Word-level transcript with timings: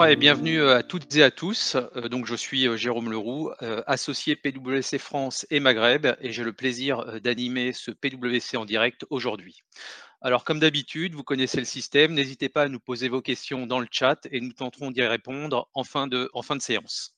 Bonjour 0.00 0.12
et 0.12 0.16
bienvenue 0.16 0.62
à 0.62 0.82
toutes 0.82 1.14
et 1.16 1.22
à 1.22 1.30
tous. 1.30 1.76
Euh, 1.76 2.08
donc, 2.08 2.24
je 2.24 2.34
suis 2.34 2.66
euh, 2.66 2.74
Jérôme 2.74 3.10
Leroux, 3.10 3.50
euh, 3.60 3.82
associé 3.86 4.34
PwC 4.34 4.96
France 4.96 5.46
et 5.50 5.60
Maghreb, 5.60 6.06
et 6.22 6.32
j'ai 6.32 6.42
le 6.42 6.54
plaisir 6.54 7.20
d'animer 7.20 7.74
ce 7.74 7.90
PwC 7.90 8.56
en 8.56 8.64
direct 8.64 9.04
aujourd'hui. 9.10 9.62
Alors, 10.22 10.44
comme 10.44 10.58
d'habitude, 10.58 11.14
vous 11.14 11.22
connaissez 11.22 11.58
le 11.58 11.66
système. 11.66 12.14
N'hésitez 12.14 12.48
pas 12.48 12.62
à 12.62 12.68
nous 12.68 12.80
poser 12.80 13.10
vos 13.10 13.20
questions 13.20 13.66
dans 13.66 13.78
le 13.78 13.88
chat 13.90 14.26
et 14.30 14.40
nous 14.40 14.54
tenterons 14.54 14.90
d'y 14.90 15.02
répondre 15.02 15.68
en 15.74 15.84
fin 15.84 16.06
de, 16.06 16.30
en 16.32 16.40
fin 16.40 16.56
de 16.56 16.62
séance. 16.62 17.14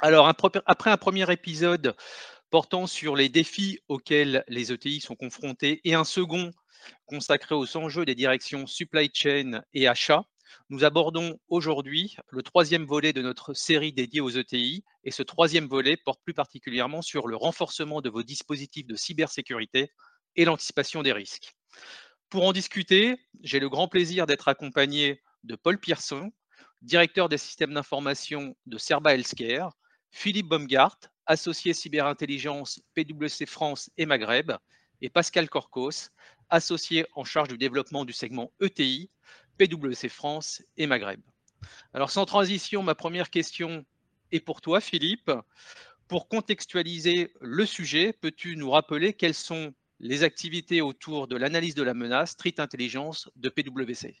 Alors, 0.00 0.28
après 0.28 0.90
un 0.90 0.98
premier 0.98 1.32
épisode 1.32 1.96
portant 2.50 2.86
sur 2.86 3.16
les 3.16 3.30
défis 3.30 3.80
auxquels 3.88 4.44
les 4.48 4.70
ETI 4.70 5.00
sont 5.00 5.16
confrontés 5.16 5.80
et 5.84 5.94
un 5.94 6.04
second 6.04 6.50
consacré 7.06 7.54
aux 7.54 7.74
enjeux 7.78 8.04
des 8.04 8.14
directions 8.14 8.66
supply 8.66 9.10
chain 9.14 9.62
et 9.72 9.88
achat, 9.88 10.26
nous 10.70 10.84
abordons 10.84 11.38
aujourd'hui 11.48 12.16
le 12.28 12.42
troisième 12.42 12.84
volet 12.84 13.12
de 13.12 13.22
notre 13.22 13.54
série 13.54 13.92
dédiée 13.92 14.20
aux 14.20 14.30
ETI 14.30 14.84
et 15.04 15.10
ce 15.10 15.22
troisième 15.22 15.66
volet 15.66 15.96
porte 15.96 16.20
plus 16.22 16.34
particulièrement 16.34 17.02
sur 17.02 17.28
le 17.28 17.36
renforcement 17.36 18.00
de 18.00 18.10
vos 18.10 18.22
dispositifs 18.22 18.86
de 18.86 18.96
cybersécurité 18.96 19.90
et 20.36 20.44
l'anticipation 20.44 21.02
des 21.02 21.12
risques. 21.12 21.54
Pour 22.30 22.46
en 22.46 22.52
discuter, 22.52 23.16
j'ai 23.42 23.60
le 23.60 23.68
grand 23.68 23.88
plaisir 23.88 24.26
d'être 24.26 24.48
accompagné 24.48 25.22
de 25.44 25.56
Paul 25.56 25.78
Pierson, 25.78 26.30
directeur 26.82 27.28
des 27.28 27.38
systèmes 27.38 27.74
d'information 27.74 28.56
de 28.66 28.78
Serba 28.78 29.14
Healthcare, 29.14 29.72
Philippe 30.10 30.48
Baumgart, 30.48 30.98
associé 31.26 31.74
cyberintelligence 31.74 32.80
PwC 32.94 33.46
France 33.46 33.90
et 33.96 34.06
Maghreb, 34.06 34.52
et 35.00 35.10
Pascal 35.10 35.48
Corcos, 35.48 36.10
associé 36.50 37.06
en 37.14 37.24
charge 37.24 37.48
du 37.48 37.58
développement 37.58 38.04
du 38.04 38.12
segment 38.12 38.52
ETI 38.60 39.10
PwC 39.58 40.08
France 40.08 40.62
et 40.76 40.86
Maghreb. 40.86 41.20
Alors 41.92 42.10
sans 42.10 42.24
transition, 42.24 42.82
ma 42.82 42.94
première 42.94 43.30
question 43.30 43.84
est 44.32 44.40
pour 44.40 44.60
toi, 44.60 44.80
Philippe. 44.80 45.30
Pour 46.06 46.28
contextualiser 46.28 47.32
le 47.40 47.66
sujet, 47.66 48.14
peux-tu 48.18 48.56
nous 48.56 48.70
rappeler 48.70 49.12
quelles 49.12 49.34
sont 49.34 49.74
les 50.00 50.22
activités 50.22 50.80
autour 50.80 51.28
de 51.28 51.36
l'analyse 51.36 51.74
de 51.74 51.82
la 51.82 51.94
menace 51.94 52.30
Street 52.30 52.54
Intelligence 52.58 53.30
de 53.36 53.48
PwC 53.48 54.16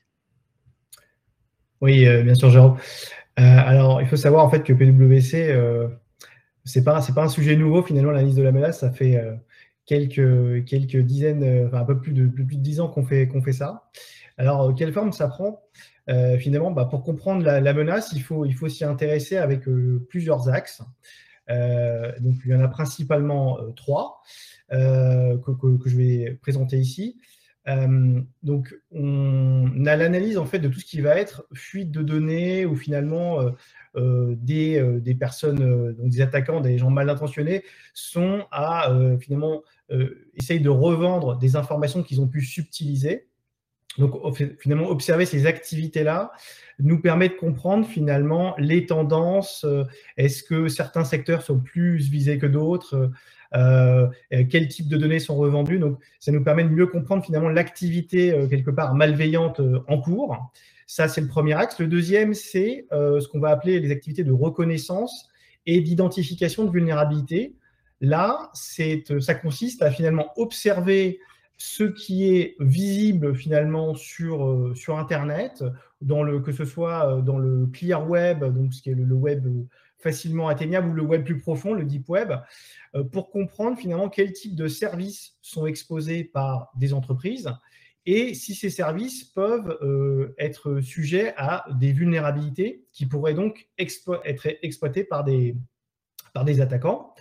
Oui, 1.80 2.06
euh, 2.06 2.22
bien 2.22 2.34
sûr, 2.34 2.50
Jérôme. 2.50 2.76
Euh, 3.38 3.42
alors, 3.42 4.02
il 4.02 4.08
faut 4.08 4.16
savoir 4.16 4.44
en 4.44 4.50
fait 4.50 4.64
que 4.64 4.72
PwC, 4.72 5.50
euh, 5.50 5.88
c'est 6.64 6.84
pas 6.84 7.00
pas 7.14 7.24
un 7.24 7.28
sujet 7.28 7.56
nouveau 7.56 7.82
finalement 7.82 8.10
l'analyse 8.10 8.34
de 8.34 8.42
la 8.42 8.52
menace. 8.52 8.80
Ça 8.80 8.90
fait 8.90 9.22
quelques 9.88 10.64
quelques 10.66 10.98
dizaines, 10.98 11.66
enfin 11.66 11.78
un 11.78 11.84
peu 11.84 12.00
plus 12.00 12.12
de 12.12 12.26
plus 12.28 12.44
de 12.44 12.62
dix 12.62 12.78
ans 12.78 12.88
qu'on 12.88 13.04
fait 13.04 13.26
qu'on 13.26 13.42
fait 13.42 13.52
ça. 13.52 13.88
Alors, 14.38 14.62
euh, 14.62 14.72
quelle 14.72 14.92
forme 14.92 15.12
ça 15.12 15.28
prend? 15.28 15.60
Euh, 16.08 16.38
Finalement, 16.38 16.70
bah, 16.70 16.86
pour 16.86 17.02
comprendre 17.02 17.44
la, 17.44 17.74
menace, 17.74 18.12
il 18.14 18.22
faut, 18.22 18.46
il 18.46 18.54
faut 18.54 18.68
s'y 18.68 18.84
intéresser 18.84 19.36
avec 19.36 19.68
euh, 19.68 20.06
plusieurs 20.08 20.48
axes. 20.48 20.80
donc, 21.48 22.36
il 22.44 22.50
y 22.50 22.54
en 22.54 22.60
a 22.60 22.68
principalement 22.68 23.58
trois 23.74 24.22
que, 24.70 25.78
je 25.86 25.96
vais 25.96 26.38
présenter 26.40 26.78
ici. 26.78 27.18
donc, 28.42 28.74
on 28.92 29.86
a 29.86 29.96
l'analyse 29.96 30.38
en 30.38 30.46
fait 30.46 30.58
de 30.58 30.68
tout 30.68 30.80
ce 30.80 30.84
qui 30.84 31.00
va 31.00 31.16
être 31.16 31.46
fuite 31.54 31.90
de 31.90 32.02
données 32.02 32.64
ou 32.64 32.76
finalement 32.76 33.40
des, 33.96 35.00
des, 35.00 35.14
personnes, 35.14 35.94
donc 35.94 36.10
des 36.10 36.20
attaquants, 36.20 36.60
des 36.60 36.78
gens 36.78 36.90
mal 36.90 37.10
intentionnés, 37.10 37.64
sont 37.94 38.46
à 38.50 38.90
finalement 39.20 39.62
essayer 40.36 40.60
de 40.60 40.68
revendre 40.68 41.36
des 41.38 41.56
informations 41.56 42.02
qu'ils 42.02 42.20
ont 42.20 42.28
pu 42.28 42.42
subtiliser 42.42 43.28
donc 43.98 44.14
finalement, 44.60 44.88
observer 44.88 45.26
ces 45.26 45.46
activités-là 45.46 46.30
nous 46.78 47.00
permet 47.00 47.28
de 47.28 47.34
comprendre 47.34 47.86
finalement 47.86 48.54
les 48.58 48.86
tendances. 48.86 49.64
Euh, 49.64 49.84
est-ce 50.16 50.44
que 50.44 50.68
certains 50.68 51.04
secteurs 51.04 51.42
sont 51.42 51.58
plus 51.58 52.08
visés 52.08 52.38
que 52.38 52.46
d'autres 52.46 53.10
euh, 53.54 54.06
Quels 54.30 54.68
types 54.68 54.88
de 54.88 54.96
données 54.96 55.18
sont 55.18 55.36
revendues 55.36 55.80
Donc 55.80 55.98
ça 56.20 56.30
nous 56.30 56.44
permet 56.44 56.62
de 56.62 56.68
mieux 56.68 56.86
comprendre 56.86 57.24
finalement 57.24 57.48
l'activité 57.48 58.32
euh, 58.32 58.46
quelque 58.46 58.70
part 58.70 58.94
malveillante 58.94 59.60
en 59.88 60.00
cours. 60.00 60.52
Ça, 60.90 61.06
c'est 61.06 61.20
le 61.20 61.28
premier 61.28 61.52
axe. 61.52 61.78
Le 61.78 61.86
deuxième, 61.86 62.34
c'est 62.34 62.86
ce 62.90 63.28
qu'on 63.28 63.38
va 63.38 63.50
appeler 63.50 63.78
les 63.78 63.92
activités 63.92 64.24
de 64.24 64.32
reconnaissance 64.32 65.28
et 65.66 65.80
d'identification 65.82 66.64
de 66.64 66.70
vulnérabilité. 66.70 67.54
Là, 68.00 68.50
ça 68.54 69.34
consiste 69.34 69.82
à 69.82 69.90
finalement 69.90 70.32
observer 70.36 71.20
ce 71.58 71.82
qui 71.82 72.36
est 72.36 72.56
visible 72.60 73.34
finalement 73.34 73.94
sur, 73.94 74.46
euh, 74.46 74.74
sur 74.76 74.96
Internet, 74.96 75.64
le, 76.00 76.38
que 76.38 76.52
ce 76.52 76.64
soit 76.64 77.16
euh, 77.18 77.20
dans 77.20 77.36
le 77.36 77.66
clear 77.66 78.08
web, 78.08 78.44
donc 78.44 78.72
ce 78.72 78.80
qui 78.80 78.90
est 78.90 78.94
le, 78.94 79.14
web 79.14 79.44
facilement 79.98 80.46
atteignable, 80.46 80.90
ou 80.90 80.92
le 80.92 81.02
web 81.02 81.24
plus 81.24 81.40
profond, 81.40 81.74
le 81.74 81.84
deep 81.84 82.08
web, 82.08 82.32
euh, 82.94 83.02
pour 83.02 83.30
comprendre 83.30 83.76
finalement 83.76 84.08
quel 84.08 84.32
type 84.32 84.54
de 84.54 84.68
services 84.68 85.36
sont 85.42 85.66
exposés 85.66 86.22
par 86.22 86.70
des 86.76 86.94
entreprises 86.94 87.50
et 88.10 88.32
si 88.32 88.54
ces 88.54 88.70
services 88.70 89.24
peuvent 89.24 89.78
être 90.38 90.80
sujets 90.80 91.34
à 91.36 91.66
des 91.78 91.92
vulnérabilités 91.92 92.86
qui 92.90 93.04
pourraient 93.04 93.34
donc 93.34 93.68
être 93.76 94.48
exploitées 94.62 95.04
par 95.04 95.24
des, 95.24 95.54
par 96.32 96.44
des 96.44 96.60
attaquants. 96.60 97.14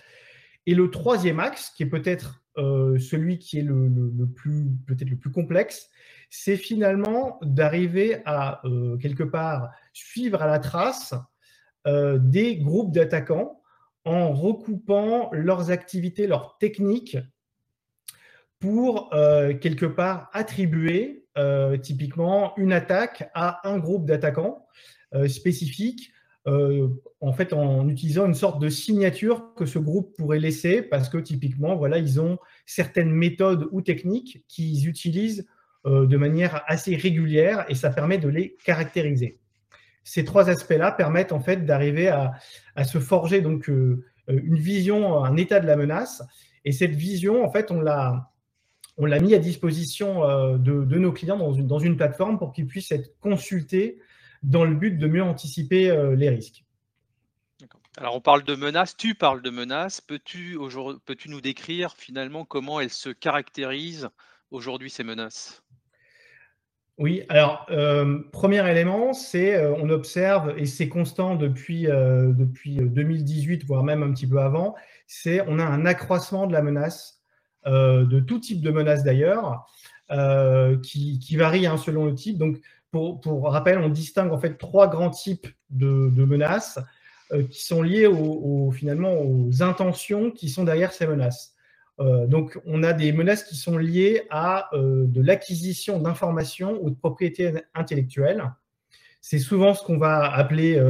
Et 0.66 0.75
le 0.75 0.90
troisième 0.90 1.40
axe, 1.40 1.72
qui 1.75 1.84
est 1.84 1.88
peut-être 1.88 2.44
euh, 2.58 2.98
celui 3.00 3.38
qui 3.38 3.59
est 3.59 3.64
le, 3.64 4.28
plus 4.36 4.66
peut-être 4.86 5.09
le 5.09 5.18
plus 5.18 5.31
complexe, 5.31 5.90
c'est 6.30 6.58
finalement 6.58 7.40
d'arriver 7.42 8.22
à 8.25 8.62
euh, 8.66 8.98
quelque 8.98 9.24
part 9.24 9.72
suivre 9.94 10.42
à 10.42 10.48
la 10.48 10.59
trace 10.59 11.14
euh, 11.86 12.18
des 12.18 12.58
groupes 12.58 12.92
d'attaquants 12.92 13.62
en 14.06 14.34
recoupant 14.34 15.30
leurs 15.34 15.69
activités, 15.72 16.28
leurs 16.28 16.58
techniques 16.58 17.18
pour 18.59 19.12
quelque 19.62 19.85
part 19.85 20.29
attribuer 20.34 21.25
typiquement 21.81 22.57
une 22.57 22.73
attaque 22.73 23.29
à 23.35 23.68
un 23.69 23.78
groupe 23.78 24.06
d'attaquants 24.06 24.66
spécifiques 25.28 26.12
euh, 26.47 26.88
en 27.19 27.34
fait 27.34 27.51
en 27.51 27.90
utilisant 27.90 28.25
une 28.25 28.34
sorte 28.34 28.62
de 28.62 28.69
signature 28.69 29.53
que 29.56 29.66
ce 29.66 29.79
groupe 29.79 30.16
pourrait 30.16 30.40
laisser 30.40 30.81
parce 30.81 31.09
que 31.09 31.18
typiquement 31.18 31.75
voilà 31.75 31.97
ils 31.97 32.22
ont 32.22 32.38
certaines 32.66 33.12
méthodes 33.12 33.68
ou 33.72 33.81
techniques 33.81 34.45
qu'ils 34.47 34.88
utilisent 34.88 35.45
euh, 35.85 36.06
de 36.06 36.16
manière 36.16 36.63
assez 36.68 36.95
régulière 36.95 37.66
et 37.68 37.75
ça 37.75 37.89
permet 37.89 38.18
de 38.18 38.29
les 38.29 38.56
caractériser. 38.63 39.39
Ces 40.06 40.24
trois 40.24 40.50
aspects-là 40.50 40.94
permettent 40.94 41.34
en 41.34 41.41
fait 41.41 41.66
d'arriver 41.66 42.07
à, 42.07 42.31
se 42.85 43.00
forger 43.00 43.41
donc 43.41 43.69
euh, 43.69 44.06
une 44.29 44.57
vision, 44.57 45.22
un 45.25 45.35
état 45.35 45.59
de 45.59 45.68
la 45.68 45.75
menace 45.75 46.24
et 46.63 46.72
cette 46.72 46.95
vision 46.95 47.44
en 47.44 47.51
fait 47.51 47.72
on 47.72 47.81
l'a 47.81 48.31
on 48.97 49.06
l'a 49.06 49.19
mis 49.19 49.34
à 49.34 49.40
disposition 49.40 50.22
de, 50.58 50.97
nos 50.97 51.12
clients 51.12 51.38
dans 51.38 51.53
une, 51.53 51.68
dans 51.68 51.80
une 51.80 51.97
plateforme 51.97 52.40
pour 52.40 52.53
qu'ils 52.53 52.68
puissent 52.68 52.91
être 52.91 53.19
consultés 53.19 54.00
dans 54.44 54.66
le 54.66 54.75
but 54.75 54.97
de 54.97 55.08
mieux 55.08 55.24
anticiper 55.24 55.90
euh, 55.90 56.16
les 56.16 56.30
risques. 56.30 56.63
Alors 57.97 58.16
on 58.16 58.22
parle 58.22 58.44
de 58.44 58.56
menaces, 58.56 58.96
tu 58.96 59.16
parles 59.16 59.41
de 59.41 59.50
menaces. 59.50 60.02
Peux-tu 60.02 60.57
peux 61.06 61.16
nous 61.28 61.41
décrire 61.41 61.96
finalement 61.97 62.46
comment 62.46 62.80
elles 62.80 62.91
se 62.91 63.09
caractérisent 63.09 64.09
aujourd'hui 64.52 64.91
ces 64.91 65.03
menaces? 65.03 65.63
Oui, 67.00 67.24
alors, 67.30 67.68
euh, 67.69 68.24
premier 68.31 68.68
élément, 68.72 69.13
c'est 69.13 69.56
euh, 69.56 69.72
on 69.78 69.90
observe, 69.90 70.56
et 70.57 70.66
c'est 70.66 70.90
constant 70.90 71.36
depuis, 71.36 71.84
depuis 71.84 72.78
2018, 72.78 73.66
voire 73.66 73.84
même 73.84 74.02
un 74.02 74.12
petit 74.13 74.28
peu 74.28 74.40
avant, 74.40 74.75
c'est 75.06 75.41
on 75.47 75.59
a 75.59 75.63
un 75.63 75.86
accroissement 75.86 76.47
de 76.47 76.53
la 76.53 76.63
menace, 76.63 77.17
de 77.66 78.19
tout 78.19 78.40
type 78.40 78.62
de 78.62 78.72
menace 78.72 79.03
d'ailleurs, 79.03 79.66
qui, 80.84 81.19
qui, 81.19 81.35
varie 81.35 81.68
hein, 81.68 81.78
selon 81.78 82.06
le 82.06 82.15
type. 82.15 82.38
Donc, 82.38 82.59
pour, 82.92 83.44
rappel, 83.51 83.77
on 83.80 83.89
distingue 83.89 84.31
en 84.31 84.39
fait 84.39 84.57
trois 84.57 84.88
grands 84.88 85.09
types 85.09 85.48
de, 85.69 86.25
menaces 86.25 86.80
euh, 87.31 87.44
qui 87.44 87.62
sont 87.62 87.81
liées 87.81 88.09
finalement 88.74 89.13
aux 89.13 89.62
intentions 89.62 90.31
qui 90.31 90.50
sont 90.50 90.63
derrière 90.63 90.94
ces 90.94 91.07
menaces. 91.07 91.54
Euh, 92.00 92.27
donc, 92.27 92.59
on 92.65 92.83
a 92.83 92.94
des 92.94 93.12
menaces 93.12 93.44
qui 93.44 93.56
sont 93.56 93.77
liées 93.77 94.24
à 94.30 94.69
euh, 94.74 95.06
de 95.07 95.21
l'acquisition 95.21 96.00
d'informations 96.00 96.80
ou 96.81 96.89
de 96.89 96.95
propriétés 96.95 97.53
intellectuelles. 97.74 98.44
C'est 99.22 99.40
souvent 99.40 99.74
ce 99.74 99.84
qu'on 99.84 99.98
va 99.98 100.31
appeler 100.31 100.81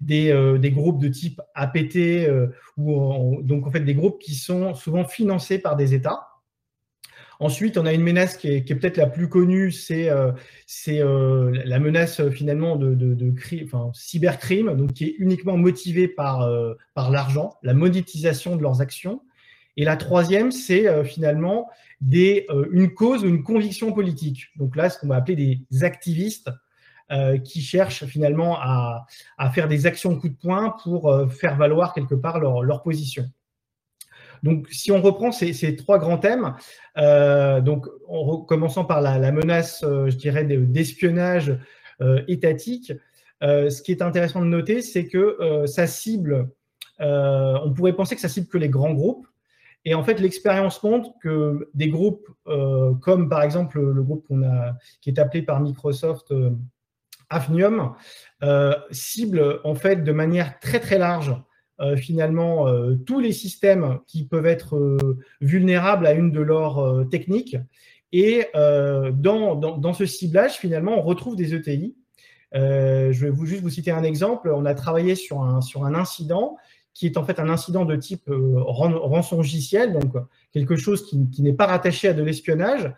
des, 0.00 0.58
des, 0.60 0.70
groupes 0.70 1.00
de 1.00 1.08
type 1.08 1.40
APT, 1.54 2.28
ou 2.76 3.40
donc 3.42 3.66
en 3.66 3.70
fait 3.70 3.80
des 3.80 3.94
groupes 3.94 4.20
qui 4.20 4.34
sont 4.34 4.74
souvent 4.74 5.04
financés 5.04 5.58
par 5.58 5.76
des 5.76 5.94
États. 5.94 6.30
Ensuite, 7.40 7.78
on 7.78 7.86
a 7.86 7.94
une 7.94 8.02
menace 8.02 8.36
qui 8.36 8.48
est, 8.48 8.74
peut-être 8.74 8.98
la 8.98 9.06
plus 9.06 9.30
connue, 9.30 9.72
c'est 9.72 10.10
euh, 10.10 10.30
euh, 10.88 11.62
la 11.64 11.78
menace 11.78 12.20
euh, 12.20 12.30
finalement 12.30 12.76
de, 12.76 13.34
cybercrime, 13.94 14.76
donc 14.76 14.92
qui 14.92 15.06
est 15.06 15.14
uniquement 15.18 15.56
motivée 15.56 16.06
par, 16.06 16.46
l'argent, 16.96 17.56
la 17.62 17.72
monétisation 17.72 18.56
de 18.56 18.62
leurs 18.62 18.82
actions. 18.82 19.22
Et 19.78 19.84
la 19.84 19.96
troisième, 19.96 20.52
c'est 20.52 21.02
finalement 21.04 21.68
une 22.02 22.92
cause 22.92 23.24
ou 23.24 23.28
une 23.28 23.42
conviction 23.42 23.92
politique. 23.92 24.48
Donc 24.56 24.76
là, 24.76 24.90
ce 24.90 24.98
qu'on 24.98 25.08
va 25.08 25.16
appeler 25.16 25.36
des 25.70 25.84
activistes 25.84 26.50
qui 27.44 27.60
cherchent 27.60 28.04
finalement 28.04 28.56
à, 28.60 29.06
faire 29.52 29.66
des 29.66 29.86
actions 29.86 30.16
coup 30.16 30.28
de 30.28 30.36
poing 30.36 30.76
pour 30.82 31.12
faire 31.30 31.56
valoir 31.56 31.92
quelque 31.92 32.14
part 32.14 32.38
leur, 32.38 32.82
position. 32.82 33.24
Donc, 34.42 34.68
si 34.70 34.92
on 34.92 35.02
reprend 35.02 35.32
ces, 35.32 35.76
trois 35.76 35.98
grands 35.98 36.18
thèmes, 36.18 36.54
donc 36.96 37.88
en 38.08 38.38
commençant 38.38 38.84
par 38.84 39.00
la, 39.00 39.18
la 39.18 39.32
menace, 39.32 39.80
je 39.82 40.16
dirais, 40.16 40.44
d'espionnage 40.44 41.58
étatique, 42.28 42.92
ce 43.42 43.82
qui 43.82 43.90
est 43.90 44.02
intéressant 44.02 44.40
de 44.40 44.46
noter, 44.46 44.80
c'est 44.80 45.06
que 45.06 45.64
ça 45.66 45.88
cible, 45.88 46.48
on 47.00 47.72
pourrait 47.74 47.94
penser 47.94 48.14
que 48.14 48.20
ça 48.20 48.28
cible 48.28 48.46
que 48.46 48.58
les 48.58 48.68
grands 48.68 48.94
groupes, 48.94 49.26
et 49.84 49.94
en 49.94 50.04
fait, 50.04 50.20
l'expérience 50.20 50.82
montre 50.82 51.10
que 51.22 51.68
des 51.74 51.88
groupes 51.88 52.28
euh, 52.46 52.94
comme 52.94 53.28
par 53.28 53.42
exemple 53.42 53.80
le 53.80 54.02
groupe 54.02 54.26
a, 54.44 54.76
qui 55.00 55.10
est 55.10 55.18
appelé 55.18 55.42
par 55.42 55.60
Microsoft 55.60 56.30
euh, 56.32 56.50
Afnium 57.30 57.94
euh, 58.42 58.74
cible 58.90 59.60
en 59.64 59.74
fait 59.74 60.04
de 60.04 60.12
manière 60.12 60.58
très 60.60 60.80
très 60.80 60.98
large 60.98 61.34
finalement 61.96 62.66
tous 63.06 63.20
les 63.20 63.32
systèmes 63.32 64.00
qui 64.06 64.26
peuvent 64.26 64.44
être 64.44 64.98
vulnérables 65.40 66.06
à 66.06 66.12
une 66.12 66.30
de 66.30 66.42
leurs 66.42 67.08
techniques. 67.08 67.56
Et 68.12 68.48
dans, 68.52 69.54
dans, 69.56 69.92
ce 69.94 70.04
ciblage, 70.04 70.58
finalement, 70.58 70.98
on 70.98 71.00
retrouve 71.00 71.36
des 71.36 71.54
ETI. 71.54 71.96
je 72.52 73.18
vais 73.18 73.30
vous, 73.30 73.46
juste 73.46 73.62
vous 73.62 73.70
citer 73.70 73.92
un 73.92 74.02
exemple. 74.02 74.52
On 74.54 74.66
a 74.66 74.74
travaillé 74.74 75.14
sur 75.14 75.42
un, 75.42 75.62
sur 75.62 75.86
un 75.86 75.94
incident 75.94 76.58
qui 76.94 77.06
est 77.06 77.16
en 77.16 77.24
fait 77.24 77.38
un 77.38 77.48
incident 77.48 77.84
de 77.84 77.96
type 77.96 78.28
euh, 78.28 78.60
rançongiciel, 78.62 79.92
donc 79.92 80.12
quelque 80.52 80.76
chose 80.76 81.06
qui, 81.06 81.42
n'est 81.42 81.52
pas 81.52 81.66
rattaché 81.66 82.08
à 82.08 82.12
de 82.12 82.22
l'espionnage. 82.22 82.92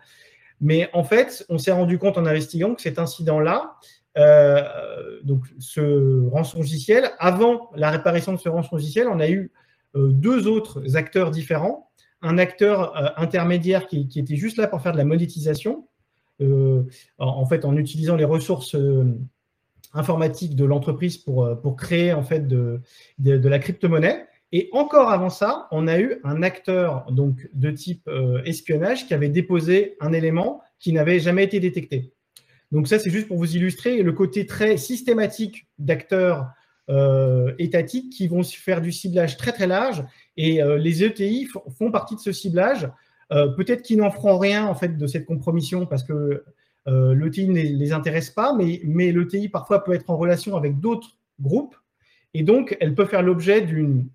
Mais 0.61 0.89
en 0.93 1.03
fait, 1.03 1.45
on 1.49 1.57
s'est 1.57 1.71
rendu 1.71 1.97
compte 1.97 2.17
en 2.17 2.25
investiguant 2.25 2.73
que 2.75 2.81
cet 2.81 2.99
incident-là, 2.99 3.75
euh, 4.17 5.21
donc 5.23 5.45
ce 5.59 6.27
rançongiciel, 6.29 7.11
avant 7.19 7.69
la 7.75 7.91
réparation 7.91 8.33
de 8.33 8.37
ce 8.37 8.49
rançongiciel, 8.49 9.07
on 9.07 9.19
a 9.19 9.29
eu 9.29 9.51
euh, 9.95 10.09
deux 10.09 10.47
autres 10.47 10.95
acteurs 10.95 11.31
différents. 11.31 11.89
Un 12.21 12.37
acteur 12.37 13.19
intermédiaire 13.19 13.85
qui, 13.85 14.07
était 14.15 14.37
juste 14.37 14.55
là 14.57 14.67
pour 14.67 14.79
faire 14.81 14.93
de 14.93 14.97
la 14.97 15.03
monétisation, 15.03 15.89
en 17.19 17.45
fait 17.45 17.65
en 17.65 17.75
utilisant 17.75 18.15
les 18.15 18.23
ressources 18.23 18.77
informatique 19.93 20.55
de 20.55 20.65
l'entreprise 20.65 21.17
pour, 21.17 21.45
euh, 21.45 21.55
pour 21.55 21.75
créer 21.75 22.13
en 22.13 22.23
fait 22.23 22.47
de, 22.47 22.81
la 23.19 23.59
crypto-monnaie. 23.59 24.25
Et 24.51 24.69
encore 24.71 25.09
avant 25.09 25.29
ça, 25.29 25.67
on 25.71 25.87
a 25.87 25.99
eu 25.99 26.19
un 26.23 26.43
acteur 26.43 27.05
donc 27.11 27.49
de 27.53 27.71
type 27.71 28.07
euh, 28.07 28.43
espionnage 28.43 29.07
qui 29.07 29.13
avait 29.13 29.29
déposé 29.29 29.95
un 29.99 30.13
élément 30.13 30.61
qui 30.79 30.93
n'avait 30.93 31.19
jamais 31.19 31.43
été 31.43 31.59
détecté. 31.59 32.13
Donc 32.73 32.89
ça, 32.89 32.99
c'est 32.99 33.09
juste 33.09 33.29
pour 33.29 33.37
vous 33.37 33.55
illustrer 33.55 34.03
le 34.03 34.11
côté 34.11 34.45
très 34.45 34.75
systématique 34.75 35.67
d'acteurs 35.79 36.47
euh, 36.89 37.53
étatiques 37.57 38.11
qui 38.11 38.27
vont 38.27 38.43
faire 38.43 38.81
du 38.81 38.91
ciblage 38.91 39.37
très 39.37 39.53
très 39.53 39.67
large. 39.67 40.03
Et 40.35 40.59
les 40.77 41.03
ETI 41.03 41.47
font 41.77 41.91
partie 41.91 42.15
de 42.15 42.19
ce 42.19 42.33
ciblage. 42.33 42.89
Peut-être 43.29 43.83
qu'ils 43.83 43.97
n'en 43.97 44.11
feront 44.11 44.37
rien 44.37 44.65
en 44.65 44.75
fait 44.75 44.97
de 44.97 45.07
cette 45.07 45.25
compromission 45.25 45.85
parce 45.85 46.03
que 46.03 46.43
euh, 46.87 47.15
L'ETI 47.15 47.47
ne 47.47 47.53
les, 47.53 47.93
intéresse 47.93 48.29
pas, 48.29 48.53
mais, 48.53 48.81
mais 48.83 49.11
l'ETI 49.11 49.49
parfois 49.49 49.83
peut 49.83 49.93
être 49.93 50.09
en 50.09 50.17
relation 50.17 50.57
avec 50.57 50.79
d'autres 50.79 51.17
groupes, 51.39 51.75
et 52.33 52.43
donc 52.43 52.77
elle 52.79 52.93
peut 52.93 53.05
faire 53.05 53.21
l'objet 53.21 53.61
d'une 53.61 54.09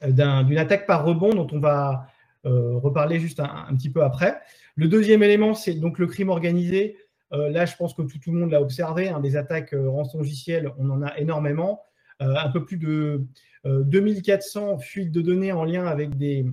attaque 0.00 0.86
par 0.86 1.04
rebond 1.04 1.34
dont 1.34 1.46
on 1.52 1.60
va 1.60 2.06
euh, 2.46 2.78
reparler 2.78 3.20
juste 3.20 3.40
un, 3.40 3.74
petit 3.76 3.90
peu 3.90 4.02
après. 4.02 4.40
Le 4.76 4.88
deuxième 4.88 5.22
élément, 5.22 5.52
c'est 5.54 5.74
donc 5.74 5.98
le 5.98 6.06
crime 6.06 6.30
organisé. 6.30 6.96
Euh, 7.32 7.48
là, 7.50 7.66
je 7.66 7.76
pense 7.76 7.94
que 7.94 8.02
tout, 8.02 8.32
le 8.32 8.38
monde 8.38 8.50
l'a 8.50 8.60
observé, 8.60 9.08
hein, 9.08 9.20
des 9.20 9.36
attaques 9.36 9.74
rançongicielles, 9.74 10.72
on 10.78 10.90
en 10.90 11.02
a 11.02 11.16
énormément. 11.18 11.82
un 12.20 12.50
peu 12.50 12.66
plus 12.66 12.76
de 12.76 13.24
2400 13.64 14.78
fuites 14.78 15.10
de 15.10 15.22
données 15.22 15.52
en 15.52 15.64
lien 15.64 15.86
avec 15.86 16.16
des, 16.18 16.44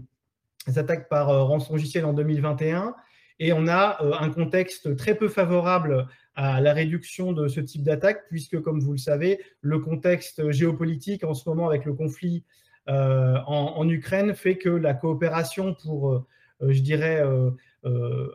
attaques 0.75 1.09
par 1.09 1.27
rançongiciel 1.47 2.05
en 2.05 2.13
2021. 2.13 2.95
Et 3.39 3.53
on 3.53 3.67
a 3.67 4.01
euh, 4.01 4.13
un 4.19 4.29
contexte 4.29 4.95
très 4.95 5.15
peu 5.15 5.27
favorable 5.27 6.07
à 6.35 6.61
la 6.61 6.73
réduction 6.73 7.33
de 7.33 7.47
ce 7.47 7.59
type 7.59 7.83
d'attaque, 7.83 8.23
puisque, 8.29 8.59
comme 8.61 8.79
vous 8.79 8.91
le 8.91 8.97
savez, 8.97 9.39
le 9.61 9.79
contexte 9.79 10.51
géopolitique 10.51 11.23
en 11.23 11.33
ce 11.33 11.47
moment 11.47 11.67
avec 11.67 11.85
le 11.85 11.93
conflit 11.93 12.43
euh, 12.89 13.37
en, 13.47 13.87
Ukraine 13.89 14.33
fait 14.33 14.57
que 14.57 14.69
la 14.69 14.93
coopération 14.93 15.75
pour, 15.75 16.13
euh, 16.13 16.25
je 16.61 16.81
dirais, 16.81 17.23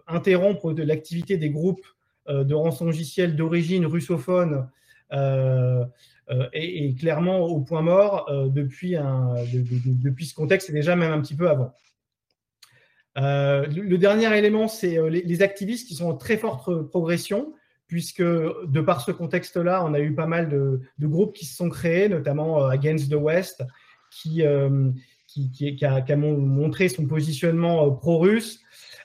interrompre 0.07 0.73
l'activité 0.73 1.37
des 1.37 1.51
groupes 1.51 1.85
de 2.29 2.55
rançongiciels 2.55 3.37
d'origine 3.37 3.87
russophone 3.87 4.69
est, 6.53 6.99
clairement 6.99 7.41
au 7.41 7.61
point 7.61 7.83
mort 7.83 8.31
depuis, 8.51 8.97
un, 8.97 9.35
depuis 9.53 10.27
ce 10.27 10.35
contexte 10.35 10.71
et 10.71 10.73
déjà 10.73 10.97
même 10.97 11.13
un 11.13 11.21
petit 11.21 11.35
peu 11.35 11.51
avant. 11.51 11.75
Euh, 13.19 13.67
le 13.67 13.99
dernier 13.99 14.37
élément, 14.37 14.69
c'est 14.69 14.99
euh, 14.99 15.09
les, 15.09 15.43
activistes 15.43 15.87
qui 15.87 15.95
sont 15.95 16.07
en 16.07 16.15
très 16.15 16.37
forte 16.37 16.89
progression, 16.89 17.55
puisque 17.87 18.23
de 18.23 18.81
par 18.81 19.03
ce 19.03 19.11
contexte-là, 19.11 19.85
on 19.85 19.93
a 19.93 20.01
eu 20.01 20.15
pas 20.15 20.27
mal 20.27 20.49
de, 20.49 20.81
groupes 21.01 21.35
qui 21.35 21.45
se 21.45 21.57
sont 21.57 21.69
créés, 21.69 22.09
notamment 22.09 22.65
euh, 22.65 22.69
Against 22.69 23.11
the 23.11 23.17
West, 23.17 23.63
qui, 24.11 24.43
qui, 25.27 25.85
a, 25.85 26.17
montré 26.17 26.89
son 26.89 27.07
positionnement 27.07 27.91
pro-russe. 27.91 28.61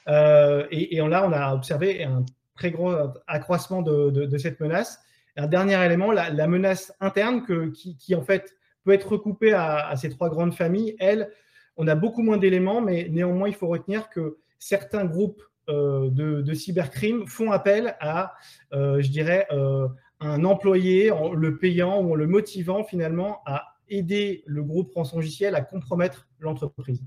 Et, 0.08 0.96
et, 0.96 0.98
là, 0.98 1.28
on 1.28 1.34
a 1.34 1.54
observé 1.54 2.04
un 2.04 2.24
très 2.58 2.72
gros 2.72 2.94
accroissement 3.28 3.82
de, 3.82 4.38
cette 4.38 4.60
menace. 4.60 5.00
Un 5.38 5.48
dernier 5.48 5.84
élément, 5.86 6.12
la, 6.12 6.48
menace 6.48 6.94
interne 7.00 7.44
qui, 7.72 8.16
en 8.16 8.22
fait 8.22 8.56
peut 8.84 8.94
être 8.94 9.12
recoupée 9.12 9.54
à, 9.54 9.94
ces 9.98 10.10
trois 10.10 10.30
grandes 10.30 10.54
familles, 10.54 10.96
elle, 11.00 11.30
on 11.76 11.88
a 11.88 11.96
beaucoup 11.96 12.24
moins 12.24 12.38
d'éléments, 12.38 12.82
mais 12.82 13.08
néanmoins, 13.10 13.48
il 13.48 13.54
faut 13.54 13.68
retenir 13.68 14.10
que 14.10 14.38
certains 14.60 15.06
groupes 15.06 15.44
euh, 15.70 16.10
de, 16.10 16.54
cybercrime 16.54 17.28
font 17.28 17.52
appel 17.52 17.98
à, 18.00 18.34
euh, 18.74 19.02
je 19.02 19.10
dirais, 19.10 19.46
euh, 19.52 19.88
un 20.22 20.46
employé 20.46 21.12
en 21.12 21.34
le 21.34 21.58
payant 21.58 22.02
ou 22.02 22.14
en 22.14 22.16
le 22.16 22.26
motivant 22.26 22.86
finalement 22.86 23.42
à 23.46 23.76
aider 23.90 24.44
le 24.46 24.64
groupe 24.64 24.94
rançongiciel 24.96 25.56
à 25.56 25.62
compromettre 25.62 26.28
l'entreprise. 26.40 27.04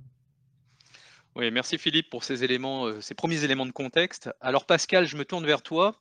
Oui, 1.36 1.50
merci 1.50 1.78
Philippe 1.78 2.10
pour 2.10 2.24
ces 2.24 2.42
éléments, 2.44 3.00
ces 3.00 3.14
premiers 3.14 3.44
éléments 3.44 3.66
de 3.66 3.72
contexte. 3.72 4.30
Alors 4.40 4.66
Pascal, 4.66 5.06
je 5.06 5.16
me 5.16 5.24
tourne 5.24 5.46
vers 5.46 5.62
toi. 5.62 5.96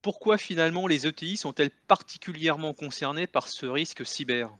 Pourquoi 0.00 0.38
finalement 0.38 0.86
les 0.86 1.06
ETI 1.06 1.36
sont-elles 1.36 1.70
particulièrement 1.86 2.74
concernées 2.74 3.26
par 3.26 3.48
ce 3.48 3.66
risque 3.66 4.04
cyber? 4.04 4.50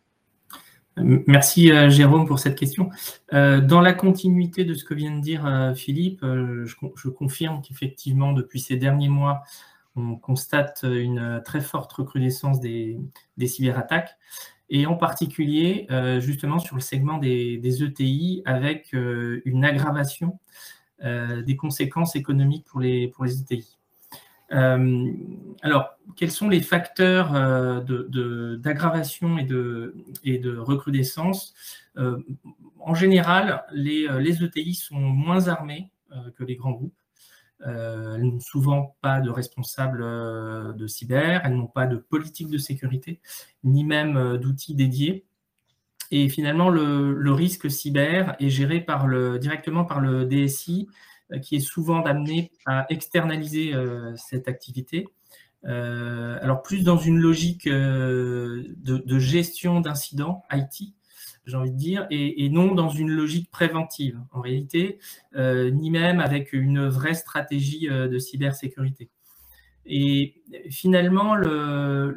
Merci 0.96 1.72
euh, 1.72 1.88
Jérôme 1.88 2.26
pour 2.26 2.38
cette 2.38 2.58
question. 2.58 2.90
Euh, 3.32 3.60
dans 3.60 3.80
la 3.80 3.94
continuité 3.94 4.64
de 4.64 4.74
ce 4.74 4.84
que 4.84 4.94
vient 4.94 5.16
de 5.16 5.22
dire 5.22 5.46
euh, 5.46 5.74
Philippe, 5.74 6.20
je, 6.22 7.08
confirme 7.08 7.62
qu'effectivement, 7.62 8.32
depuis 8.32 8.60
ces 8.60 8.76
derniers 8.76 9.08
mois, 9.08 9.42
on 9.96 10.16
constate 10.16 10.84
une 10.84 11.42
très 11.44 11.60
forte 11.60 11.92
recrudescence 11.92 12.60
des, 12.60 12.98
cyberattaques, 13.46 14.16
et 14.70 14.86
en 14.86 14.94
particulier 14.94 15.86
justement 16.20 16.58
sur 16.58 16.76
le 16.76 16.80
segment 16.80 17.18
des, 17.18 17.82
ETI, 17.82 18.42
avec 18.46 18.92
une 18.92 19.64
aggravation 19.64 20.38
des 21.02 21.56
conséquences 21.56 22.16
économiques 22.16 22.64
pour 22.64 22.80
les, 22.80 23.12
ETI. 23.20 23.76
Euh, 24.52 25.12
alors, 25.62 25.96
quels 26.16 26.30
sont 26.30 26.48
les 26.48 26.60
facteurs 26.60 27.34
euh, 27.34 27.80
d'aggravation 28.56 29.38
et, 29.38 29.44
de, 29.44 30.58
recrudescence? 30.58 31.54
Euh, 31.96 32.18
En 32.80 32.94
général, 32.94 33.64
les, 33.72 34.08
les, 34.20 34.44
ETI 34.44 34.74
sont 34.74 34.96
moins 35.00 35.48
armés 35.48 35.90
que 36.36 36.44
les 36.44 36.56
grands 36.56 36.72
groupes. 36.72 36.94
Elles 37.64 38.22
n'ont 38.22 38.40
souvent 38.40 38.96
pas 39.00 39.20
de 39.20 39.30
responsables 39.30 40.02
de 40.02 40.86
cyber, 40.86 41.42
elles 41.44 41.56
n'ont 41.56 41.66
pas 41.66 41.86
de 41.86 41.96
politique 41.96 42.48
de 42.48 42.58
sécurité, 42.58 43.20
ni 43.64 43.84
même 43.84 44.36
d'outils 44.38 44.74
dédiés. 44.74 45.24
Et 46.10 46.28
finalement, 46.28 46.68
le, 46.68 47.32
risque 47.32 47.70
cyber 47.70 48.36
est 48.38 48.50
géré 48.50 48.84
directement 49.40 49.84
par 49.84 50.00
le 50.00 50.26
DSI 50.26 50.88
euh, 51.32 51.38
qui 51.38 51.56
est 51.56 51.60
souvent 51.60 52.00
d'amener 52.00 52.52
à 52.66 52.86
externaliser 52.90 53.74
euh, 53.74 54.14
cette 54.16 54.48
activité. 54.48 55.08
Euh, 55.64 56.38
alors 56.42 56.62
plus 56.62 56.82
dans 56.82 56.96
une 56.98 57.18
logique 57.18 57.68
de, 57.68 59.18
gestion 59.18 59.80
d'incidents 59.80 60.42
IT, 60.52 60.94
j'ai 61.46 61.56
envie 61.56 61.72
de 61.72 61.76
dire, 61.76 62.06
et, 62.10 62.48
non 62.50 62.74
dans 62.74 62.88
une 62.88 63.10
logique 63.10 63.50
préventive, 63.50 64.20
en 64.32 64.40
réalité, 64.40 64.98
ni 65.36 65.90
même 65.90 66.20
avec 66.20 66.52
une 66.52 66.86
vraie 66.88 67.14
stratégie 67.14 67.88
de 67.88 68.18
cybersécurité. 68.18 69.10
Et 69.84 70.34
finalement, 70.70 71.34
le, 71.34 72.14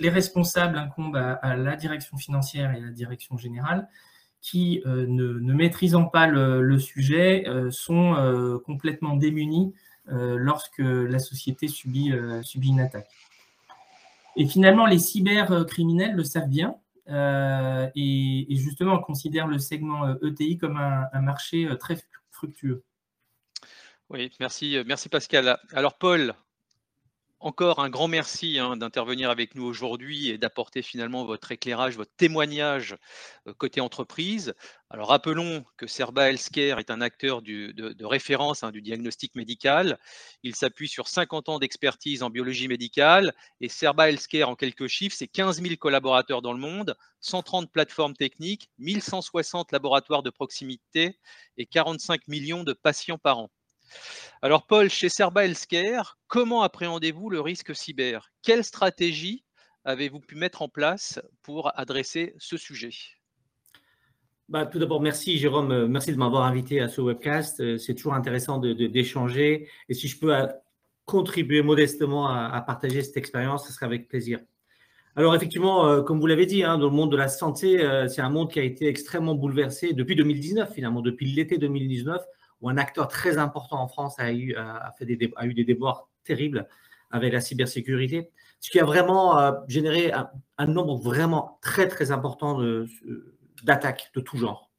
les 0.00 0.08
responsables 0.10 0.76
incombent 0.76 1.16
à, 1.16 1.56
la 1.56 1.76
direction 1.76 2.16
financière 2.16 2.72
et 2.72 2.76
à 2.76 2.80
la 2.80 2.90
direction 2.90 3.36
générale, 3.38 3.88
qui, 4.40 4.82
euh, 4.84 5.06
ne, 5.08 5.54
maîtrisant 5.54 6.04
pas 6.04 6.26
le, 6.26 6.78
sujet, 6.78 7.48
euh, 7.48 7.70
sont 7.70 8.14
euh, 8.14 8.58
complètement 8.58 9.16
démunis 9.16 9.72
lorsque 10.06 10.80
la 10.80 11.18
société 11.18 11.66
subit 11.66 12.12
une 12.62 12.80
attaque. 12.80 13.08
Et 14.36 14.46
finalement, 14.46 14.84
les 14.84 14.98
cybercriminels 14.98 16.14
le 16.14 16.24
savent 16.24 16.50
bien. 16.50 16.76
Et, 17.06 18.46
justement, 18.50 18.94
on 18.94 19.02
considère 19.02 19.46
le 19.46 19.58
segment 19.58 20.14
ETI 20.22 20.58
comme 20.58 20.76
un, 20.76 21.20
marché 21.20 21.68
très 21.78 21.98
fructueux. 22.30 22.84
Oui, 24.10 24.30
merci, 24.38 24.78
merci 24.86 25.08
Pascal. 25.08 25.58
Alors 25.72 25.96
Paul, 25.96 26.34
encore 27.44 27.78
un 27.80 27.90
grand 27.90 28.08
merci 28.08 28.58
hein, 28.58 28.74
d'intervenir 28.74 29.28
avec 29.28 29.54
nous 29.54 29.64
aujourd'hui 29.64 30.30
et 30.30 30.38
d'apporter 30.38 30.80
finalement 30.80 31.26
votre 31.26 31.52
éclairage, 31.52 31.94
votre 31.94 32.14
témoignage 32.16 32.96
euh, 33.46 33.52
côté 33.52 33.82
entreprise. 33.82 34.54
Alors 34.88 35.08
rappelons 35.08 35.62
que 35.76 35.86
Serba 35.86 36.30
Healthcare 36.30 36.78
est 36.78 36.90
un 36.90 37.02
acteur 37.02 37.42
de, 37.42 37.94
référence 38.02 38.62
hein, 38.62 38.70
du 38.70 38.80
diagnostic 38.80 39.34
médical. 39.34 39.98
Il 40.42 40.56
s'appuie 40.56 40.88
sur 40.88 41.06
50 41.06 41.50
ans 41.50 41.58
d'expertise 41.58 42.22
en 42.22 42.30
biologie 42.30 42.66
médicale 42.66 43.34
et 43.60 43.68
Serba 43.68 44.08
Healthcare, 44.08 44.48
en 44.48 44.56
quelques 44.56 44.86
chiffres, 44.86 45.16
c'est 45.18 45.28
15 45.28 45.60
000 45.60 45.74
collaborateurs 45.76 46.40
dans 46.40 46.54
le 46.54 46.60
monde, 46.60 46.96
130 47.20 47.70
plateformes 47.70 48.14
techniques, 48.14 48.70
1160 48.78 49.70
laboratoires 49.70 50.22
de 50.22 50.30
proximité 50.30 51.18
et 51.58 51.66
45 51.66 52.26
millions 52.26 52.64
de 52.64 52.72
patients 52.72 53.18
par 53.18 53.38
an. 53.38 53.50
Alors 54.42 54.66
Paul, 54.66 54.90
chez 54.90 55.08
Serba 55.08 55.46
Healthcare, 55.46 56.18
comment 56.26 56.62
appréhendez-vous 56.62 57.30
le 57.30 57.40
risque 57.40 57.74
cyber? 57.74 58.30
Quelle 58.42 58.64
stratégie 58.64 59.44
avez-vous 59.84 60.20
pu 60.20 60.36
mettre 60.36 60.62
en 60.62 60.68
place 60.68 61.20
pour 61.42 61.70
adresser 61.78 62.34
ce 62.38 62.56
sujet? 62.56 62.90
Bah, 64.50 64.66
tout 64.66 64.78
d'abord, 64.78 65.00
merci 65.00 65.38
Jérôme, 65.38 65.72
euh, 65.72 65.88
merci 65.88 66.12
de 66.12 66.18
m'avoir 66.18 66.44
invité 66.44 66.80
à 66.80 66.88
ce 66.88 67.00
webcast. 67.00 67.60
Euh, 67.60 67.78
c'est 67.78 67.94
toujours 67.94 68.12
intéressant 68.12 68.58
d'échanger. 68.58 69.68
Et 69.88 69.94
si 69.94 70.06
je 70.06 70.18
peux 70.18 70.34
euh, 70.34 70.46
contribuer 71.06 71.62
modestement 71.62 72.28
à, 72.28 72.60
partager 72.60 73.02
cette 73.02 73.16
expérience, 73.16 73.66
ce 73.66 73.72
serait 73.72 73.86
avec 73.86 74.08
plaisir. 74.08 74.40
Alors 75.16 75.34
effectivement, 75.34 76.02
comme 76.02 76.18
vous 76.18 76.26
l'avez 76.26 76.44
dit, 76.44 76.64
hein, 76.64 76.76
dans 76.76 76.88
le 76.88 76.96
monde 76.96 77.12
de 77.12 77.16
la 77.16 77.28
santé, 77.28 77.78
c'est 78.08 78.20
un 78.20 78.30
monde 78.30 78.50
qui 78.50 78.58
a 78.58 78.64
été 78.64 78.88
extrêmement 78.88 79.34
bouleversé 79.34 79.92
depuis 79.92 80.16
2019 80.16 80.72
finalement, 80.72 81.02
depuis 81.02 81.26
l'été 81.26 81.56
2019 81.56 82.20
où 82.60 82.68
un 82.68 82.76
acteur 82.76 83.08
très 83.08 83.38
important 83.38 83.80
en 83.80 83.88
France 83.88 84.18
a 84.18 84.32
eu, 84.32 84.56
fait 84.98 85.06
des, 85.06 85.32
a 85.36 85.46
eu 85.46 85.54
des 85.54 85.64
déboires 85.64 86.08
terribles 86.24 86.68
avec 87.10 87.32
la 87.32 87.40
cybersécurité, 87.40 88.30
ce 88.58 88.70
qui 88.70 88.80
a 88.80 88.84
vraiment 88.84 89.38
euh, 89.38 89.52
généré 89.68 90.10
un, 90.58 90.66
nombre 90.66 90.96
vraiment 90.96 91.58
très 91.62 91.86
très 91.86 92.10
important 92.10 92.60
d'attaques 93.62 94.10
de, 94.14 94.20
tout 94.20 94.36
genre. 94.36 94.70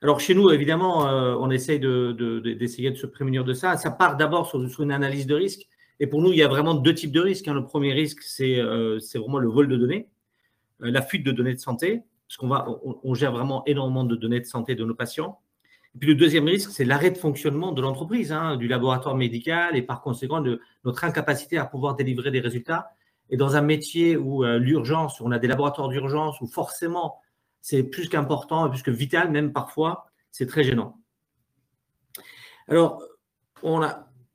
Alors 0.00 0.20
chez 0.20 0.34
nous, 0.34 0.50
évidemment, 0.50 1.08
euh, 1.08 1.34
on 1.40 1.50
essaye 1.50 1.80
d'essayer 1.80 2.92
de, 2.92 2.96
se 2.96 3.06
prémunir 3.06 3.44
de 3.44 3.54
ça. 3.54 3.76
Ça 3.76 3.90
part 3.90 4.16
d'abord 4.16 4.48
sur, 4.48 4.82
une 4.82 4.92
analyse 4.92 5.26
de 5.26 5.34
risque. 5.34 5.66
Et 5.98 6.06
pour 6.06 6.22
nous, 6.22 6.30
il 6.32 6.38
y 6.38 6.44
a 6.44 6.48
vraiment 6.48 6.74
deux 6.74 6.94
types 6.94 7.10
de 7.10 7.20
risques. 7.20 7.48
Hein. 7.48 7.54
Le 7.54 7.64
premier 7.64 7.92
risque, 7.92 8.22
c'est 8.22 8.60
euh, 8.60 9.00
vraiment 9.14 9.38
le 9.38 9.48
vol 9.48 9.66
de 9.66 9.76
données, 9.76 10.08
la 10.78 11.02
fuite 11.02 11.24
de 11.24 11.32
données 11.32 11.54
de 11.54 11.58
santé, 11.58 12.02
parce 12.28 12.36
qu'on 12.36 12.52
on, 12.52 13.00
on 13.02 13.14
gère 13.14 13.32
vraiment 13.32 13.64
énormément 13.66 14.04
de 14.04 14.14
données 14.14 14.38
de 14.38 14.46
santé 14.46 14.76
de 14.76 14.84
nos 14.84 14.94
patients. 14.94 15.40
Et 15.94 15.98
puis 15.98 16.08
le 16.08 16.14
deuxième 16.14 16.44
risque, 16.44 16.70
c'est 16.70 16.84
l'arrêt 16.84 17.10
de 17.10 17.18
fonctionnement 17.18 17.72
de 17.72 17.80
l'entreprise, 17.80 18.32
hein, 18.32 18.56
du 18.56 18.68
laboratoire 18.68 19.16
médical 19.16 19.76
et 19.76 19.82
par 19.82 20.00
conséquent 20.00 20.40
de 20.40 20.60
notre 20.84 21.04
incapacité 21.04 21.58
à 21.58 21.64
pouvoir 21.64 21.96
délivrer 21.96 22.30
des 22.30 22.40
résultats. 22.40 22.90
Et 23.30 23.36
dans 23.36 23.56
un 23.56 23.62
métier 23.62 24.16
où 24.16 24.44
euh, 24.44 24.58
l'urgence, 24.58 25.20
on 25.20 25.32
a 25.32 25.38
des 25.38 25.48
laboratoires 25.48 25.88
d'urgence, 25.88 26.40
où 26.40 26.46
forcément 26.46 27.20
c'est 27.60 27.82
plus 27.82 28.08
qu'important 28.08 28.68
plus 28.70 28.82
que 28.82 28.90
vital, 28.90 29.30
même 29.30 29.52
parfois, 29.52 30.06
c'est 30.30 30.46
très 30.46 30.62
gênant. 30.62 30.98
Alors, 32.68 33.02
on, 33.62 33.80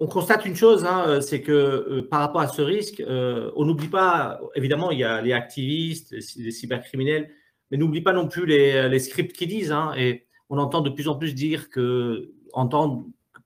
constate 0.08 0.46
une 0.46 0.56
chose, 0.56 0.86
hein, 0.86 1.22
c'est 1.22 1.42
que 1.42 1.52
euh, 1.52 2.08
par 2.10 2.20
rapport 2.20 2.42
à 2.42 2.48
ce 2.48 2.62
risque, 2.62 3.00
euh, 3.00 3.52
on 3.56 3.66
n'oublie 3.66 3.88
pas, 3.88 4.42
évidemment, 4.56 4.92
il 4.92 5.00
y 5.00 5.04
a 5.04 5.22
les 5.22 5.34
activistes, 5.34 6.12
les 6.12 6.52
cybercriminels, 6.52 7.32
mais 7.72 7.78
n'oublie 7.78 8.02
pas 8.02 8.12
non 8.12 8.28
plus 8.28 8.46
les, 8.46 8.90
les 8.90 9.00
scripts 9.00 9.34
qui 9.34 9.48
disent. 9.48 9.72
Hein, 9.72 9.94
et 9.98 10.28
on 10.54 10.60
entend 10.60 10.82
de 10.82 10.92
plus 10.92 11.08
en 11.08 11.16
plus 11.16 11.34
dire 11.34 11.70
que, 11.72 12.32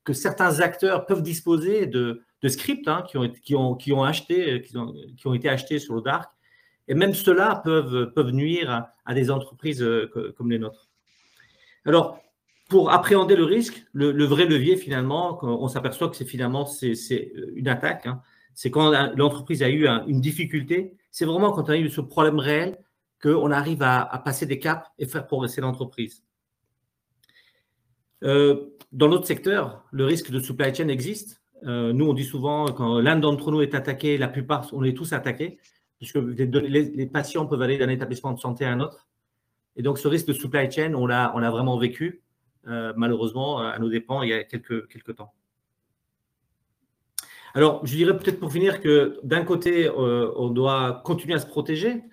que 0.03 0.13
certains 0.13 0.59
acteurs 0.59 1.05
peuvent 1.05 1.23
disposer 1.23 1.85
de, 1.85 2.21
scripts 2.47 2.87
hein, 2.89 3.03
qui, 3.07 3.17
ont, 3.17 3.29
qui, 3.29 3.55
ont, 3.55 3.75
qui, 3.75 3.93
ont 3.93 4.03
acheté, 4.03 4.61
qui, 4.61 4.77
ont, 4.77 4.93
qui 5.15 5.27
ont 5.27 5.33
été 5.33 5.47
achetés 5.47 5.79
sur 5.79 5.95
le 5.95 6.01
dark. 6.01 6.29
Et 6.89 6.95
même 6.95 7.13
ceux-là 7.13 7.61
peuvent 7.63 8.31
nuire 8.31 8.89
à, 9.05 9.13
des 9.13 9.31
entreprises 9.31 9.81
euh, 9.81 10.33
comme 10.37 10.51
les 10.51 10.59
nôtres. 10.59 10.89
Alors, 11.85 12.19
pour 12.67 12.91
appréhender 12.91 13.37
le 13.37 13.45
risque, 13.45 13.85
le, 13.93 14.25
vrai 14.25 14.45
levier, 14.45 14.75
finalement, 14.75 15.39
on 15.41 15.69
s'aperçoit 15.69 16.09
que 16.09 16.17
c'est 16.17 16.25
finalement 16.25 16.65
c'est 16.65 17.31
une 17.55 17.69
attaque. 17.69 18.05
Hein. 18.05 18.21
C'est 18.53 18.69
quand 18.69 18.91
l'entreprise 19.15 19.63
a 19.63 19.69
eu 19.69 19.87
une 20.07 20.19
difficulté, 20.19 20.97
c'est 21.09 21.23
vraiment 21.23 21.53
quand 21.53 21.69
on 21.69 21.71
a 21.71 21.77
eu 21.77 21.89
ce 21.89 22.01
problème 22.01 22.39
réel 22.39 22.77
qu'on 23.23 23.51
arrive 23.51 23.81
à, 23.83 24.01
à, 24.01 24.19
passer 24.19 24.45
des 24.45 24.59
caps 24.59 24.85
et 24.99 25.05
faire 25.05 25.25
progresser 25.25 25.61
l'entreprise. 25.61 26.26
Euh, 28.23 28.67
dans 28.91 29.09
notre 29.09 29.27
secteur, 29.27 29.83
le 29.91 30.05
risque 30.05 30.31
de 30.31 30.39
supply 30.39 30.73
chain 30.73 30.87
existe. 30.87 31.41
Euh, 31.65 31.93
nous, 31.93 32.05
on 32.05 32.13
dit 32.13 32.23
souvent, 32.23 32.71
quand 32.71 32.99
l'un 32.99 33.17
d'entre 33.17 33.51
nous 33.51 33.61
est 33.61 33.75
attaqué, 33.75 34.17
la 34.17 34.27
plupart, 34.27 34.67
on 34.73 34.83
est 34.83 34.95
tous 34.95 35.13
attaqués, 35.13 35.59
puisque 35.97 36.15
les, 36.15 37.05
patients 37.07 37.45
peuvent 37.45 37.61
aller 37.61 37.77
d'un 37.77 37.89
établissement 37.89 38.31
de 38.31 38.39
santé 38.39 38.65
à 38.65 38.71
un 38.71 38.79
autre. 38.79 39.07
Et 39.75 39.81
donc, 39.81 39.97
ce 39.97 40.07
risque 40.07 40.27
de 40.27 40.33
supply 40.33 40.71
chain, 40.71 40.93
on 40.93 41.05
l'a, 41.05 41.31
on 41.35 41.51
vraiment 41.51 41.77
vécu, 41.77 42.21
euh, 42.67 42.93
malheureusement, 42.95 43.59
à 43.59 43.77
nos 43.79 43.89
dépens, 43.89 44.23
il 44.23 44.29
y 44.29 44.33
a 44.33 44.43
quelques, 44.43 44.87
quelques 44.87 45.15
temps. 45.15 45.33
Alors, 47.53 47.85
je 47.85 47.95
dirais 47.95 48.15
peut-être 48.17 48.39
pour 48.39 48.51
finir 48.51 48.81
que 48.81 49.19
d'un 49.23 49.43
côté, 49.43 49.89
on 49.89 50.49
doit 50.49 51.01
continuer 51.03 51.33
à 51.33 51.39
se 51.39 51.47
protéger, 51.47 52.03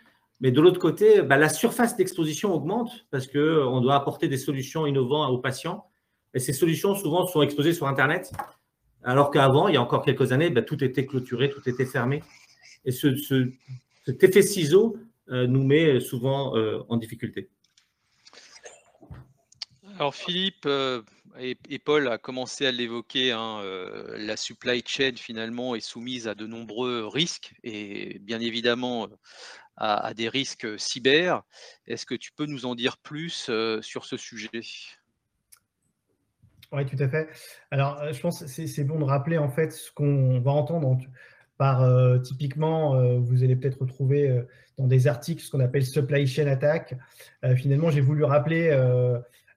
mais 0.41 0.51
de 0.51 0.61
l'autre 0.61 0.81
côté, 0.81 1.21
bah, 1.23 1.37
la 1.37 1.51
surface 1.51 1.97
d'exposition 1.97 2.55
augmente 2.55 3.07
parce 3.11 3.27
qu'on 3.27 3.81
doit 3.81 3.95
apporter 3.95 4.29
des 4.29 4.39
solutions 4.39 4.87
innovantes 4.87 5.31
aux 5.31 5.39
patients 5.39 5.87
et 6.35 6.41
ces 6.41 6.53
solutions, 6.53 6.95
souvent, 6.95 7.27
sont 7.27 7.43
exposées 7.43 7.73
sur 7.73 7.87
Internet, 7.87 8.33
alors 9.05 9.31
qu'avant, 9.31 9.69
il 9.69 9.75
y 9.75 9.77
a 9.77 9.83
encore 9.83 10.05
quelques 10.05 10.33
années, 10.33 10.51
ben, 10.51 10.65
tout 10.65 10.83
était 10.83 11.07
clôturé, 11.07 11.51
tout 11.51 11.67
était 11.69 11.87
fermé. 11.87 12.23
Et 12.85 12.93
ce, 12.93 13.15
cet 14.05 14.23
effet 14.23 14.43
ciseau 14.43 14.97
euh, 15.31 15.47
nous 15.47 15.63
met 15.63 16.01
souvent 16.01 16.57
euh, 16.57 16.83
en 16.89 16.97
difficulté. 16.97 17.51
Alors 19.97 20.15
Philippe 20.15 20.67
euh, 20.67 21.03
et, 21.39 21.79
Paul 21.79 22.09
a 22.09 22.19
commencé 22.19 22.67
à 22.67 22.73
l'évoquer, 22.73 23.33
hein, 23.33 23.63
la 24.17 24.37
supply 24.37 24.83
chain 24.87 25.13
finalement 25.17 25.75
est 25.75 25.81
soumise 25.81 26.27
à 26.29 26.35
de 26.35 26.47
nombreux 26.47 27.07
risques 27.07 27.55
et 27.63 28.19
bien 28.21 28.41
évidemment 28.41 29.09
à 29.77 30.15
des 30.15 30.29
risques 30.29 30.79
cyber. 30.79 31.43
Est-ce 31.87 32.07
que 32.07 32.15
tu 32.15 32.33
peux 32.33 32.47
nous 32.47 32.67
en 32.67 32.77
dire 32.77 32.99
plus 32.99 33.51
sur 33.81 34.05
ce 34.05 34.17
sujet? 34.17 34.63
Oui, 36.75 36.87
tout 36.87 37.03
à 37.03 37.09
fait. 37.09 37.29
Alors, 37.71 38.01
euh, 38.03 38.13
je 38.13 38.21
pense 38.21 38.41
que 38.41 38.67
c'est 38.67 38.85
bon 38.85 38.99
de 38.99 39.05
rappeler 39.05 39.39
en 39.39 39.49
fait 39.49 39.73
ce 39.73 39.93
qu'on 39.93 40.41
va 40.41 40.51
entendre 40.53 40.99
par 41.57 41.83
euh, 41.83 42.19
typiquement, 42.19 42.97
euh, 42.97 43.19
vous 43.19 43.45
allez 43.45 43.57
peut-être 43.57 43.81
retrouver 43.81 44.43
dans 44.77 44.87
des 44.87 45.07
articles 45.07 45.43
ce 45.43 45.51
qu'on 45.51 45.61
appelle 45.61 45.85
supply 45.85 46.27
chain 46.27 46.47
attack. 46.47 46.97
finalement, 47.57 47.91
j'ai 47.91 48.01
voulu 48.01 48.25
rappeler 48.25 48.71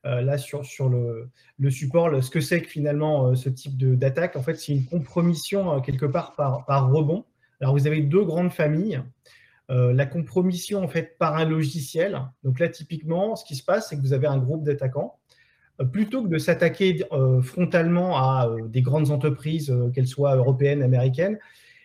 là 0.03 0.37
sur, 0.37 0.63
sur 0.63 0.89
le, 0.89 1.29
le 1.57 1.69
support 1.71 2.23
ce 2.23 2.29
que 2.29 2.39
c'est 2.39 2.61
que 2.61 2.67
finalement 2.67 3.33
ce 3.35 3.49
type 3.49 3.77
d'attaque. 3.77 4.35
En 4.35 4.43
fait, 4.43 4.55
c'est 4.55 4.73
une 4.73 4.85
compromission 4.85 5.81
quelque 5.81 6.05
part 6.05 6.35
par, 6.35 6.65
par 6.65 6.91
rebond. 6.91 7.25
Alors, 7.59 7.73
vous 7.73 7.87
avez 7.87 8.01
deux 8.01 8.23
grandes 8.23 8.51
familles. 8.51 9.01
la 9.69 10.05
compromission 10.05 10.83
en 10.83 10.87
fait 10.87 11.17
par 11.17 11.35
un 11.35 11.45
logiciel. 11.45 12.21
Donc 12.43 12.59
là, 12.59 12.69
typiquement, 12.69 13.35
ce 13.35 13.43
qui 13.43 13.55
se 13.55 13.63
passe, 13.63 13.89
c'est 13.89 13.95
que 13.95 14.01
vous 14.01 14.13
avez 14.13 14.27
un 14.27 14.37
groupe 14.37 14.63
d'attaquants 14.63 15.17
plutôt 15.85 16.23
que 16.23 16.27
de 16.27 16.37
s'attaquer 16.37 17.03
euh, 17.11 17.41
frontalement 17.41 18.17
à 18.17 18.47
euh, 18.47 18.67
des 18.67 18.81
grandes 18.81 19.11
entreprises, 19.11 19.69
euh, 19.69 19.89
qu'elles 19.89 20.07
soient 20.07 20.35
européennes, 20.35 20.81
américaines, 20.81 21.37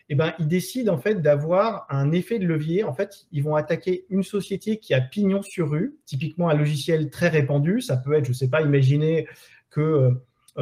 eh 0.08 0.14
ben, 0.14 0.32
ils 0.38 0.48
décident 0.48 0.94
en 0.94 0.98
fait 0.98 1.16
d'avoir 1.16 1.86
un 1.90 2.12
effet 2.12 2.38
de 2.38 2.46
levier. 2.46 2.84
En 2.84 2.94
fait, 2.94 3.26
ils 3.32 3.42
vont 3.42 3.54
attaquer 3.54 4.06
une 4.10 4.22
société 4.22 4.78
qui 4.78 4.94
a 4.94 5.00
pignon 5.00 5.42
sur 5.42 5.70
rue, 5.70 5.96
typiquement 6.06 6.48
un 6.48 6.54
logiciel 6.54 7.10
très 7.10 7.28
répandu. 7.28 7.80
Ça 7.80 7.96
peut 7.96 8.14
être, 8.14 8.24
je 8.24 8.30
ne 8.30 8.34
sais 8.34 8.48
pas, 8.48 8.62
imaginer 8.62 9.26
que 9.70 10.10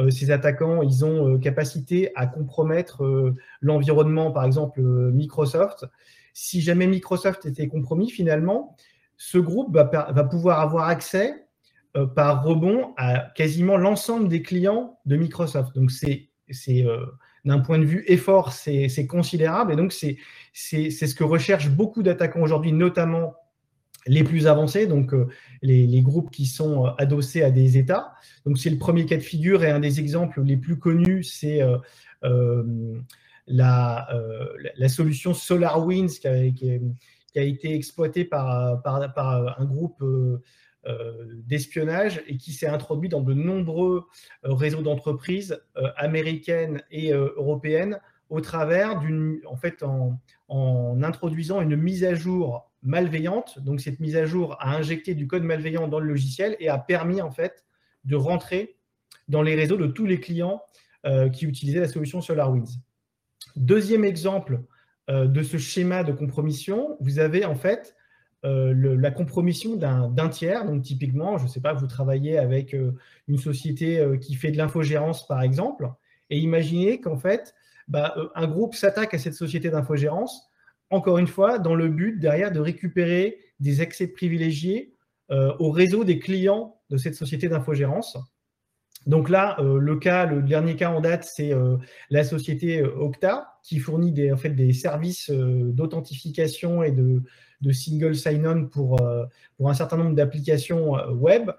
ces 0.09 0.31
attaquants, 0.31 0.81
ils 0.83 1.03
ont 1.03 1.37
capacité 1.37 2.11
à 2.15 2.27
compromettre 2.27 3.33
l'environnement, 3.59 4.31
par 4.31 4.45
exemple 4.45 4.79
Microsoft. 4.81 5.85
Si 6.33 6.61
jamais 6.61 6.87
Microsoft 6.87 7.45
était 7.45 7.67
compromis, 7.67 8.09
finalement, 8.09 8.77
ce 9.17 9.37
groupe 9.37 9.75
va, 9.75 9.83
va 9.83 10.23
pouvoir 10.23 10.61
avoir 10.61 10.87
accès 10.87 11.45
euh, 11.97 12.05
par 12.05 12.45
rebond 12.45 12.93
à 12.95 13.19
quasiment 13.35 13.75
l'ensemble 13.75 14.29
des 14.29 14.41
clients 14.41 14.97
de 15.05 15.17
Microsoft. 15.17 15.75
Donc, 15.75 15.91
c'est 15.91 16.29
euh, 16.69 17.05
d'un 17.43 17.59
point 17.59 17.79
de 17.79 17.83
vue 17.83 18.05
effort, 18.07 18.53
c'est 18.53 19.07
considérable. 19.07 19.73
Et 19.73 19.75
donc, 19.75 19.91
c'est 19.91 20.17
ce 20.53 21.15
que 21.15 21.25
recherchent 21.25 21.69
beaucoup 21.69 22.01
d'attaquants 22.01 22.43
aujourd'hui, 22.43 22.71
notamment 22.71 23.33
les 24.07 24.23
plus 24.23 24.47
avancés, 24.47 24.87
donc 24.87 25.13
euh, 25.13 25.27
les, 25.61 26.01
groupes 26.01 26.31
qui 26.31 26.45
sont 26.45 26.85
adossés 26.97 27.43
à 27.43 27.51
des 27.51 27.77
États. 27.77 28.13
Donc, 28.45 28.57
c'est 28.57 28.69
le 28.69 28.77
premier 28.77 29.05
cas 29.05 29.17
de 29.17 29.21
figure 29.21 29.65
et 29.65 29.69
un 29.69 29.81
des 29.81 29.99
exemples 29.99 30.41
les 30.43 30.55
plus 30.55 30.79
connus, 30.79 31.25
c'est 31.25 31.59
la, 33.47 34.07
la, 34.77 34.89
solution 34.89 35.33
SolarWinds 35.33 36.19
qui 36.21 36.27
a, 36.27 36.49
qui, 36.51 36.79
a, 37.35 37.41
été 37.41 37.75
exploitée 37.75 38.23
par, 38.23 38.81
par 38.81 39.59
un 39.59 39.65
groupe 39.65 40.01
d'espionnage 41.45 42.23
et 42.25 42.37
qui 42.37 42.53
s'est 42.53 42.67
introduit 42.67 43.07
dans 43.07 43.21
de 43.21 43.33
nombreux 43.33 44.05
réseaux 44.43 44.81
d'entreprises 44.81 45.61
américaines 45.95 46.81
et 46.89 47.11
européennes 47.11 47.99
au 48.31 48.39
travers 48.39 48.97
d'une, 48.97 49.41
en 49.45 49.57
fait, 49.57 49.83
en, 49.83 50.17
introduisant 51.03 51.61
une 51.61 51.75
mise 51.75 52.03
à 52.05 52.15
jour 52.15 52.71
malveillante. 52.81 53.59
Donc, 53.59 53.81
cette 53.81 53.99
mise 53.99 54.15
à 54.15 54.25
jour 54.25 54.55
a 54.59 54.75
injecté 54.75 55.13
du 55.13 55.27
code 55.27 55.43
malveillant 55.43 55.87
dans 55.87 55.99
le 55.99 56.07
logiciel 56.07 56.55
et 56.59 56.69
a 56.69 56.77
permis, 56.77 57.21
en 57.21 57.29
fait, 57.29 57.65
de 58.05 58.15
rentrer 58.15 58.77
dans 59.27 59.41
les 59.41 59.53
réseaux 59.53 59.77
de 59.77 59.85
tous 59.85 60.05
les 60.05 60.19
clients 60.19 60.61
euh, 61.05 61.29
qui 61.29 61.45
utilisaient 61.45 61.81
la 61.81 61.89
solution 61.89 62.21
SolarWinds. 62.21 62.79
Deuxième 63.57 64.05
exemple 64.05 64.61
euh, 65.09 65.27
de 65.27 65.43
ce 65.43 65.57
schéma 65.57 66.03
de 66.03 66.13
compromission, 66.13 66.95
vous 67.01 67.19
avez 67.19 67.43
en 67.43 67.55
fait 67.55 67.95
euh, 68.45 68.73
la 68.73 69.11
compromission 69.11 69.75
d'un 69.75 70.29
tiers. 70.29 70.65
Donc 70.65 70.83
typiquement, 70.83 71.37
je 71.37 71.43
ne 71.43 71.49
sais 71.49 71.61
pas, 71.61 71.73
vous 71.73 71.87
travaillez 71.87 72.37
avec 72.37 72.75
une 73.27 73.37
société 73.37 74.05
qui 74.21 74.35
fait 74.35 74.51
de 74.51 74.57
l'infogérance 74.57 75.27
par 75.27 75.41
exemple, 75.41 75.89
et 76.29 76.39
imaginez 76.39 77.01
qu'en 77.01 77.17
fait, 77.17 77.53
bah, 77.87 78.15
un 78.35 78.47
groupe 78.47 78.75
s'attaque 78.75 79.13
à 79.13 79.17
cette 79.17 79.33
société 79.33 79.69
d'infogérance, 79.69 80.49
encore 80.89 81.17
une 81.17 81.27
fois, 81.27 81.59
dans 81.59 81.75
le 81.75 81.87
but 81.87 82.19
derrière 82.19 82.51
de 82.51 82.59
récupérer 82.59 83.37
des 83.59 83.81
accès 83.81 84.07
privilégiés 84.07 84.93
au 85.29 85.71
réseau 85.71 86.03
des 86.03 86.19
clients 86.19 86.81
de 86.89 86.97
cette 86.97 87.15
société 87.15 87.47
d'infogérance. 87.47 88.17
Donc 89.07 89.29
là, 89.29 89.59
euh, 89.59 89.79
le 89.79 89.97
cas, 89.97 90.25
le 90.25 90.41
dernier 90.43 90.75
cas 90.75 90.91
en 90.91 91.01
date, 91.01 91.23
c'est 91.23 91.53
euh, 91.53 91.77
la 92.09 92.23
société 92.23 92.81
euh, 92.81 92.95
Octa 92.97 93.55
qui 93.63 93.79
fournit 93.79 94.31
en 94.31 94.37
fait, 94.37 94.51
des 94.51 94.73
services 94.73 95.29
d'authentification 95.29 96.83
et 96.83 96.91
de, 96.91 97.21
single 97.71 98.15
sign-on 98.15 98.65
pour, 98.65 98.99
pour 99.57 99.69
un 99.69 99.73
certain 99.73 99.97
nombre 99.97 100.15
d'applications 100.15 100.93
web. 101.11 101.51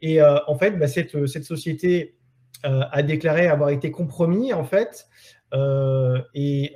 Et 0.00 0.22
en 0.22 0.56
fait, 0.58 0.72
bah, 0.78 0.86
cette, 0.86 1.26
cette, 1.26 1.44
société 1.44 2.14
a 2.62 3.02
déclaré 3.02 3.48
avoir 3.48 3.70
été 3.70 3.90
compromis 3.90 4.52
en 4.52 4.64
fait. 4.64 5.08
et 6.34 6.74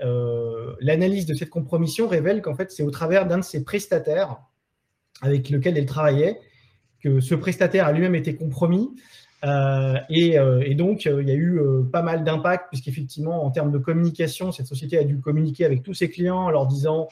l'analyse 0.80 1.26
de 1.26 1.34
cette 1.34 1.50
compromission 1.50 2.08
révèle 2.08 2.42
qu'en 2.42 2.54
fait, 2.54 2.70
c'est 2.72 2.82
au 2.82 2.90
travers 2.90 3.26
d'un 3.26 3.38
de 3.38 3.44
ses 3.44 3.64
prestataires 3.64 4.38
avec 5.20 5.50
lequel 5.50 5.78
elle 5.78 5.86
travaillait 5.86 6.40
que 7.02 7.20
ce 7.20 7.34
prestataire 7.34 7.86
a 7.86 7.92
lui-même 7.92 8.14
été 8.14 8.36
compromis. 8.36 8.90
Euh, 9.44 9.96
euh, 10.10 10.62
et, 10.64 10.74
donc, 10.74 11.06
euh, 11.06 11.22
il 11.22 11.28
y 11.28 11.32
a 11.32 11.34
eu 11.34 11.60
pas 11.90 12.02
mal 12.02 12.24
d'impact, 12.24 12.66
puisqu'effectivement, 12.68 13.44
en 13.44 13.50
termes 13.50 13.72
de 13.72 13.78
communication, 13.78 14.52
cette 14.52 14.66
société 14.66 14.98
a 14.98 15.04
dû 15.04 15.20
communiquer 15.20 15.64
avec 15.64 15.82
tous 15.82 15.94
ses 15.94 16.10
clients 16.10 16.38
en 16.38 16.50
leur 16.50 16.66
disant 16.66 17.08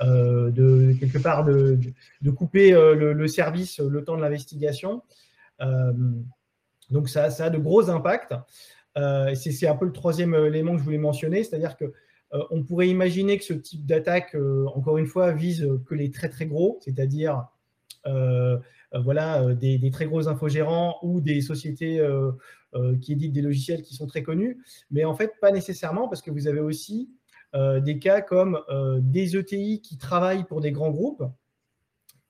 de 0.00 0.94
quelque 0.98 1.18
part 1.18 1.44
de, 1.44 1.78
couper 2.30 2.72
le, 2.72 3.28
service 3.28 3.78
le 3.80 4.04
temps 4.04 4.16
de 4.16 4.22
l'investigation. 4.22 5.02
donc, 6.90 7.08
ça, 7.08 7.30
ça, 7.30 7.46
a 7.46 7.50
de 7.50 7.58
gros 7.58 7.90
impacts. 7.90 8.34
c'est 9.34 9.66
un 9.66 9.76
peu 9.76 9.86
le 9.86 9.92
troisième 9.92 10.34
élément 10.34 10.72
que 10.72 10.78
je 10.78 10.84
voulais 10.84 10.98
mentionner, 10.98 11.44
c'est-à-dire 11.44 11.76
que 11.76 11.92
on 12.50 12.64
pourrait 12.64 12.88
imaginer 12.88 13.38
que 13.38 13.44
ce 13.44 13.52
type 13.52 13.86
d'attaque, 13.86 14.36
encore 14.74 14.98
une 14.98 15.06
fois, 15.06 15.32
vise 15.32 15.68
que 15.86 15.94
les 15.94 16.10
très 16.10 16.28
très 16.28 16.46
gros, 16.46 16.80
c'est-à-dire 16.84 17.46
euh, 18.94 19.00
voilà, 19.00 19.42
euh, 19.42 19.54
des, 19.54 19.90
très 19.90 20.06
gros 20.06 20.28
infogérants 20.28 20.98
ou 21.02 21.20
des 21.20 21.40
sociétés 21.40 21.98
euh, 22.00 22.32
qui 23.00 23.12
éditent 23.12 23.32
des 23.32 23.42
logiciels 23.42 23.82
qui 23.82 23.94
sont 23.94 24.06
très 24.06 24.22
connus, 24.22 24.62
mais 24.90 25.04
en 25.04 25.14
fait, 25.14 25.32
pas 25.40 25.50
nécessairement, 25.50 26.08
parce 26.08 26.22
que 26.22 26.30
vous 26.30 26.46
avez 26.46 26.60
aussi 26.60 27.10
des 27.54 27.98
cas 27.98 28.20
comme 28.20 28.60
des 29.00 29.36
ETI 29.36 29.80
qui 29.80 29.96
travaillent 29.96 30.44
pour 30.44 30.60
des 30.60 30.72
grands 30.72 30.90
groupes, 30.90 31.22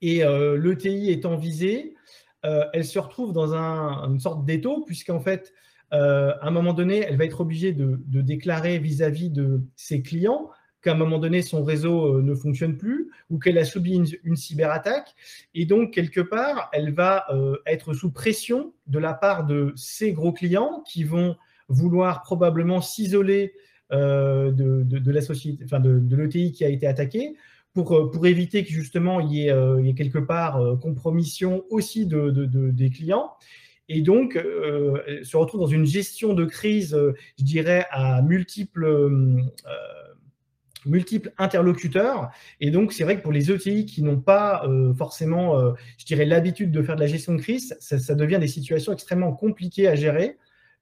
et 0.03 0.22
l'ETI 0.22 1.11
étant 1.11 1.37
visée, 1.37 1.94
elle 2.42 2.85
se 2.85 2.99
retrouve 2.99 3.33
dans 3.33 3.55
une 3.55 4.20
sorte 4.20 4.44
d'étau, 4.44 4.85
puisqu'en 4.85 5.20
fait, 5.20 5.55
à 5.90 6.38
un 6.46 6.51
moment 6.51 6.75
donné, 6.75 6.99
elle 6.99 7.16
va 7.16 7.25
être 7.25 7.40
obligée 7.40 7.72
de, 7.72 7.99
déclarer 8.07 8.79
vis-à-vis 8.79 9.31
-vis 9.31 9.33
de 9.33 9.62
ses 9.77 10.03
clients 10.03 10.51
qu'à 10.85 10.92
un 10.92 10.96
moment 10.96 11.18
donné, 11.18 11.42
son 11.42 11.64
réseau 11.64 12.18
euh, 12.18 12.22
ne 12.22 12.35
fonctionne 12.35 12.77
plus 12.77 13.11
ou 13.31 13.38
qu'elle 13.38 13.59
a 13.59 13.64
subi 13.64 13.94
une, 14.22 14.37
cyberattaque. 14.37 15.14
Et 15.55 15.64
donc, 15.64 15.92
quelque 15.92 16.20
part, 16.20 16.68
elle 16.72 16.92
va 16.92 17.25
euh, 17.33 17.57
être 17.66 17.94
sous 17.94 18.12
pression 18.12 18.75
de 18.87 18.99
la 18.99 19.14
part 19.14 19.46
de 19.46 19.72
ses 19.77 20.12
gros 20.12 20.33
clients 20.33 20.85
qui 20.87 21.03
vont 21.03 21.37
vouloir 21.68 22.22
probablement 22.22 22.83
s'isoler 22.83 23.55
euh, 23.92 24.51
de, 24.53 25.11
la 25.11 25.20
société, 25.20 25.64
enfin 25.64 25.81
de, 25.81 26.16
l'ETI 26.16 26.53
qui 26.53 26.64
a 26.64 26.68
été 26.68 26.87
attaquée 26.87 27.35
pour, 27.73 28.11
pour 28.11 28.27
éviter 28.27 28.64
que 28.64 28.70
justement 28.70 29.20
il 29.20 29.33
y 29.33 29.49
ait, 29.49 29.94
quelque 29.94 30.18
part 30.18 30.61
compromission 30.81 31.64
aussi 31.70 32.07
de, 32.07 32.31
des 32.70 32.90
clients. 32.90 33.33
Et 33.88 34.01
donc, 34.01 34.35
se 34.35 35.37
retrouve 35.37 35.61
dans 35.61 35.66
une 35.66 35.85
gestion 35.85 36.33
de 36.33 36.44
crise, 36.47 36.97
je 37.38 37.44
dirais, 37.44 37.85
à 37.90 38.23
multiples 38.23 38.87
multiples 40.87 41.33
interlocuteurs. 41.38 42.31
Et 42.61 42.70
donc, 42.70 42.92
c'est 42.92 43.05
vrai 43.05 43.16
que 43.16 43.23
pour 43.23 43.33
les 43.33 43.51
ETI 43.51 43.87
qui 43.87 44.03
n'ont 44.03 44.20
pas 44.20 44.64
euh, 44.66 44.94
forcément, 44.94 45.59
euh, 45.59 45.73
je 45.99 46.05
dirais, 46.05 46.25
l'habitude 46.25 46.70
de 46.70 46.83
faire 46.83 46.97
de 46.97 47.01
la 47.01 47.07
gestion 47.07 47.35
de 47.35 47.40
crise, 47.40 47.77
ça, 47.81 48.14
devient 48.14 48.38
des 48.40 48.49
situations 48.49 48.92
extrêmement 48.92 49.33
compliquées 49.33 49.88
à 49.88 49.94
gérer, 49.94 50.37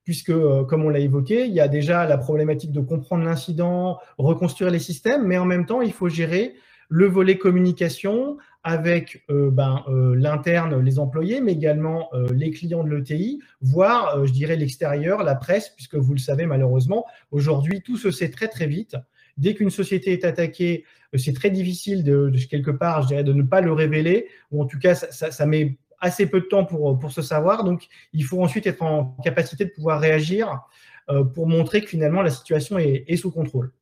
puisque, 0.04 0.30
euh, 0.30 0.64
comme 0.64 0.84
on 0.84 0.88
l'a 0.88 0.98
évoqué, 0.98 1.46
il 1.46 1.52
y 1.52 1.60
a 1.60 1.68
déjà 1.68 2.06
la 2.06 2.18
problématique 2.18 2.72
de 2.72 2.80
comprendre 2.80 3.24
l'incident, 3.24 3.98
reconstruire 4.18 4.70
les 4.70 4.78
systèmes, 4.78 5.24
mais 5.24 5.38
en 5.38 5.44
même 5.44 5.66
temps, 5.66 5.80
il 5.82 5.92
faut 5.92 6.08
gérer 6.08 6.54
le 6.88 7.06
volet 7.06 7.38
communication 7.38 8.36
avec 8.64 9.24
ben, 9.30 9.82
l'interne, 10.14 10.78
les 10.78 10.98
employés, 10.98 11.40
mais 11.40 11.52
également 11.52 12.10
les 12.30 12.50
clients 12.50 12.84
de 12.84 12.94
l'ETI, 12.94 13.40
voire, 13.62 14.26
je 14.26 14.32
dirais, 14.32 14.56
l'extérieur, 14.56 15.22
la 15.22 15.34
presse, 15.34 15.70
puisque 15.70 15.94
vous 15.94 16.12
le 16.12 16.18
savez 16.18 16.44
malheureusement, 16.44 17.06
aujourd'hui, 17.30 17.80
tout 17.80 17.96
se 17.96 18.10
sait 18.10 18.28
très 18.28 18.48
très 18.48 18.66
vite. 18.66 18.94
Dès 19.38 19.54
qu'une 19.54 19.70
société 19.70 20.12
est 20.12 20.24
attaquée, 20.24 20.84
euh, 21.14 21.18
c'est 21.18 21.32
très 21.32 21.50
difficile 21.50 22.04
de, 22.04 22.30
quelque 22.50 22.70
part, 22.70 23.02
je 23.02 23.08
dirais, 23.08 23.24
de 23.24 23.32
ne 23.32 23.42
pas 23.42 23.60
le 23.60 23.72
révéler, 23.72 24.28
ou 24.50 24.62
en 24.62 24.66
tout 24.66 24.78
cas, 24.78 24.94
ça, 24.94 25.46
met 25.46 25.78
assez 26.02 26.26
peu 26.26 26.40
de 26.40 26.46
temps 26.46 26.64
pour, 26.64 26.98
pour 26.98 27.10
se 27.10 27.22
savoir. 27.22 27.64
Donc, 27.64 27.88
il 28.12 28.24
faut 28.24 28.42
ensuite 28.42 28.66
être 28.66 28.82
en 28.82 29.16
capacité 29.24 29.64
de 29.64 29.70
pouvoir 29.70 30.00
réagir 30.00 30.60
euh, 31.08 31.24
pour 31.24 31.46
montrer 31.46 31.80
que 31.80 31.88
finalement 31.88 32.20
la 32.20 32.30
situation 32.30 32.78
est, 32.78 33.16
sous 33.16 33.30
contrôle. 33.30 33.72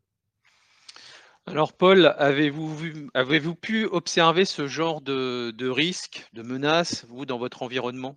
Alors 1.47 1.73
Paul, 1.73 2.15
avez-vous 2.19 2.77
avez 3.15 3.41
pu 3.41 3.87
observer 3.87 4.45
ce 4.45 4.69
genre 4.69 5.01
de, 5.01 5.51
de 5.51 5.69
risque, 5.69 6.29
de 6.33 6.43
menace, 6.43 7.05
vous, 7.09 7.27
dans 7.27 7.39
votre 7.39 7.63
environnement? 7.65 8.17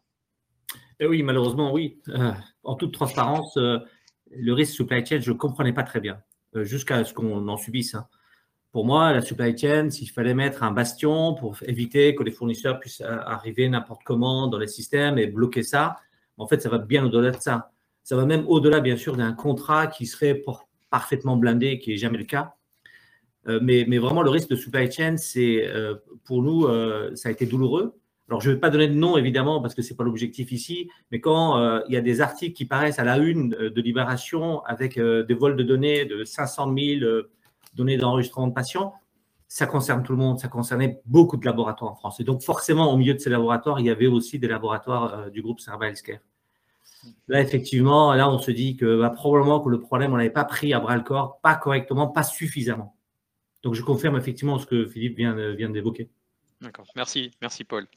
Eh 0.99 1.07
Oui, 1.07 1.23
malheureusement, 1.23 1.73
oui. 1.73 1.99
Euh, 2.09 2.31
en 2.63 2.75
toute 2.75 2.93
transparence, 2.93 3.55
le 3.55 4.53
risque 4.53 4.73
supply 4.73 5.03
chain, 5.03 5.19
je 5.19 5.31
ne 5.31 5.37
comprenais 5.37 5.73
pas 5.73 5.83
très 5.83 5.99
bien. 5.99 6.21
Euh, 6.55 6.63
jusqu'à 6.63 7.03
ce 7.03 7.13
qu'on 7.13 7.47
en 7.47 7.57
subisse. 7.57 7.95
Hein. 7.95 8.07
Pour 8.73 8.85
moi, 8.85 9.13
la 9.13 9.21
supply 9.21 9.57
chain, 9.57 9.89
s'il 9.89 10.09
fallait 10.09 10.33
mettre 10.33 10.63
un 10.63 10.71
bastion 10.71 11.35
pour 11.35 11.55
éviter 11.65 12.15
que 12.15 12.23
les 12.23 12.31
fournisseurs 12.31 12.79
puissent 12.79 13.01
arriver 13.01 13.69
n'importe 13.69 14.01
comment 14.03 14.47
dans 14.47 14.57
les 14.57 14.67
systèmes 14.67 15.17
et 15.17 15.27
bloquer 15.27 15.63
ça, 15.63 15.95
en 16.37 16.47
fait, 16.47 16.61
ça 16.61 16.67
va 16.67 16.79
bien 16.79 17.05
au-delà 17.05 17.31
de 17.31 17.39
ça. 17.39 17.71
Ça 18.03 18.17
va 18.17 18.25
même 18.25 18.43
au-delà, 18.47 18.81
bien 18.81 18.97
sûr, 18.97 19.15
d'un 19.15 19.31
contrat 19.31 19.87
qui 19.87 20.05
serait 20.05 20.43
parfaitement 20.89 21.37
blindé, 21.37 21.79
qui 21.79 21.91
n'est 21.91 21.97
jamais 21.97 22.17
le 22.17 22.25
cas. 22.25 22.55
Euh, 23.47 23.59
mais, 23.61 23.85
mais, 23.87 23.99
vraiment, 23.99 24.23
le 24.23 24.29
risque 24.29 24.49
de 24.49 24.55
supply 24.57 24.91
chain, 24.91 25.15
c'est 25.17 25.65
euh, 25.67 25.95
pour 26.25 26.41
nous, 26.41 26.67
ça 27.15 27.29
a 27.29 27.31
été 27.31 27.45
douloureux. 27.45 27.95
Alors, 28.29 28.39
je 28.41 28.49
ne 28.49 28.55
vais 28.55 28.59
pas 28.59 28.69
donner 28.69 28.87
de 28.87 28.93
nom, 28.93 29.17
évidemment, 29.17 29.61
parce 29.61 29.75
que 29.75 29.81
ce 29.81 29.91
n'est 29.91 29.97
pas 29.97 30.03
l'objectif 30.03 30.51
ici, 30.51 30.89
mais 31.11 31.19
quand 31.19 31.57
euh, 31.57 31.81
il 31.87 31.93
y 31.93 31.97
a 31.97 32.01
des 32.01 32.21
articles 32.21 32.55
qui 32.55 32.65
paraissent 32.65 32.99
à 32.99 33.03
la 33.03 33.17
une 33.17 33.53
euh, 33.55 33.69
de 33.69 33.81
Libération 33.81 34.61
avec 34.63 34.97
euh, 34.97 35.23
des 35.23 35.33
vols 35.33 35.57
de 35.57 35.63
données 35.63 36.05
de 36.05 36.23
500 36.23 36.73
000 36.75 37.21
données 37.75 37.97
d'enregistrement 37.97 38.47
de 38.47 38.53
patients, 38.53 38.93
ça 39.47 39.67
concerne 39.67 40.03
tout 40.03 40.13
le 40.13 40.17
monde, 40.17 40.39
ça 40.39 40.47
concernait 40.47 41.01
beaucoup 41.05 41.37
de 41.37 41.45
laboratoires 41.45 41.91
en 41.91 41.95
France. 41.95 42.19
Et 42.19 42.23
donc, 42.23 42.41
forcément, 42.41 42.91
au 42.91 42.97
milieu 42.97 43.13
de 43.13 43.19
ces 43.19 43.29
laboratoires, 43.29 43.79
il 43.79 43.85
y 43.85 43.89
avait 43.89 44.07
aussi 44.07 44.39
des 44.39 44.47
laboratoires 44.47 45.29
du 45.29 45.41
groupe 45.41 45.59
Cerba 45.59 45.89
Healthcare. 45.89 46.19
Là, 47.27 47.41
effectivement, 47.41 48.13
là, 48.13 48.29
on 48.29 48.39
se 48.39 48.49
dit 48.49 48.77
que 48.77 48.99
bah, 48.99 49.09
probablement 49.09 49.59
que 49.59 49.69
le 49.69 49.79
problème, 49.79 50.13
on 50.13 50.17
n'avait 50.17 50.29
pas 50.29 50.45
pris 50.45 50.73
à 50.73 50.79
bras 50.79 50.95
le 50.95 51.03
corps, 51.03 51.39
pas 51.41 51.55
correctement, 51.55 52.07
pas 52.07 52.23
suffisamment. 52.23 52.95
Donc, 53.61 53.75
je 53.75 53.83
confirme 53.83 54.17
effectivement 54.17 54.57
ce 54.57 54.65
que 54.65 54.87
Philippe 54.87 55.17
vient, 55.17 55.53
vient 55.53 55.69
d'évoquer. 55.69 56.09
D'accord, 56.63 56.87
merci, 56.95 57.31
merci 57.41 57.65
Paul. 57.65 57.87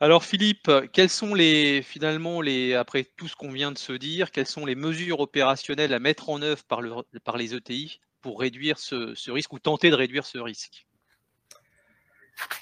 Alors 0.00 0.24
Philippe, 0.24 0.70
quelles 0.92 1.10
sont 1.10 1.34
les 1.34 1.82
finalement 1.82 2.40
les 2.40 2.72
après 2.72 3.04
tout 3.04 3.28
ce 3.28 3.36
qu'on 3.36 3.50
vient 3.50 3.72
de 3.72 3.78
se 3.78 3.92
dire, 3.92 4.30
quelles 4.30 4.46
sont 4.46 4.64
les 4.64 4.74
mesures 4.74 5.20
opérationnelles 5.20 5.92
à 5.92 5.98
mettre 5.98 6.30
en 6.30 6.40
œuvre 6.40 6.64
par, 6.64 6.80
le, 6.80 6.94
par 7.22 7.36
les 7.36 7.54
ETI 7.54 8.00
pour 8.22 8.40
réduire 8.40 8.78
ce, 8.78 9.30
risque 9.30 9.52
ou 9.52 9.58
tenter 9.58 9.90
de 9.90 9.94
réduire 9.94 10.24
ce 10.24 10.38
risque? 10.38 10.86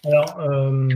Alors, 0.04 0.40
euh, 0.40 0.88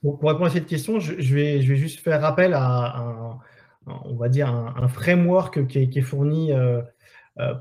pour, 0.00 0.18
répondre 0.22 0.46
à 0.46 0.50
cette 0.50 0.66
question, 0.66 0.98
je, 1.00 1.34
vais, 1.34 1.60
juste 1.60 2.00
faire 2.00 2.20
rappel 2.20 2.54
à 2.54 2.98
un, 2.98 3.38
on 3.86 4.16
va 4.16 4.28
dire 4.28 4.48
un, 4.48 4.88
framework 4.88 5.66
qui 5.66 5.78
est, 5.78 6.00
fourni 6.02 6.52
euh, 6.52 6.82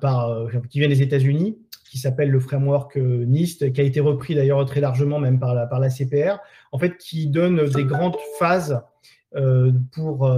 par, 0.02 0.48
qui 0.70 0.80
vient 0.80 0.90
des 0.90 1.02
États-Unis, 1.02 1.58
qui 1.90 1.98
s'appelle 1.98 2.30
le 2.30 2.40
framework 2.40 2.96
NIST, 2.96 3.74
qui 3.74 3.82
a 3.82 3.84
été 3.84 4.00
repris 4.00 4.34
d'ailleurs 4.34 4.66
très 4.66 4.82
largement 4.82 5.20
même 5.20 5.40
par 5.40 5.54
la, 5.54 5.90
CPR, 5.90 6.40
en 6.72 6.80
fait, 6.80 6.98
qui 6.98 7.28
donne 7.28 7.64
des 7.70 7.84
grandes 7.84 8.18
phases 8.40 8.82
pour, 9.94 10.32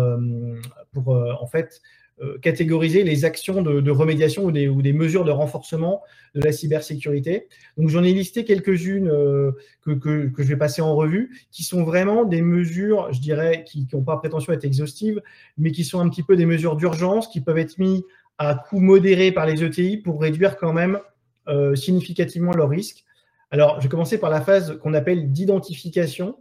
pour 0.91 1.09
en 1.09 1.47
fait, 1.47 1.81
euh, 1.81 2.02
catégoriser 2.41 3.03
les 3.03 3.25
actions 3.25 3.61
de, 3.61 3.91
remédiation 3.91 4.45
ou 4.45 4.51
des, 4.51 4.67
ou 4.67 4.81
des, 4.81 4.93
mesures 4.93 5.25
de 5.25 5.31
renforcement 5.31 6.01
de 6.35 6.41
la 6.41 6.51
cybersécurité. 6.51 7.47
Donc 7.77 7.89
j'en 7.89 8.03
ai 8.03 8.13
listé 8.13 8.45
quelques-unes 8.45 9.09
euh, 9.09 9.51
que, 9.81 9.91
que, 9.91 10.27
que, 10.27 10.43
je 10.43 10.47
vais 10.47 10.57
passer 10.57 10.81
en 10.81 10.95
revue, 10.95 11.31
qui 11.51 11.63
sont 11.63 11.83
vraiment 11.83 12.23
des 12.23 12.41
mesures, 12.41 13.11
je 13.11 13.19
dirais, 13.19 13.63
qui 13.65 13.87
n'ont 13.93 14.03
pas 14.03 14.17
prétention 14.17 14.53
à 14.53 14.55
être 14.55 14.65
exhaustives, 14.65 15.21
mais 15.57 15.71
qui 15.71 15.83
sont 15.83 15.99
un 15.99 16.09
petit 16.09 16.23
peu 16.23 16.35
des 16.35 16.45
mesures 16.45 16.75
d'urgence 16.75 17.27
qui 17.27 17.41
peuvent 17.41 17.57
être 17.57 17.77
mises 17.77 18.03
à 18.37 18.55
coût 18.55 18.79
modéré 18.79 19.31
par 19.31 19.45
les 19.45 19.63
ETI 19.63 19.97
pour 19.97 20.21
réduire 20.21 20.57
quand 20.57 20.73
même 20.73 20.99
euh, 21.47 21.75
significativement 21.75 22.53
leurs 22.53 22.69
risques. 22.69 23.03
Alors, 23.51 23.77
je 23.79 23.83
vais 23.83 23.89
commencer 23.89 24.17
par 24.17 24.29
la 24.29 24.41
phase 24.41 24.79
qu'on 24.79 24.93
appelle 24.93 25.31
d'identification 25.31 26.37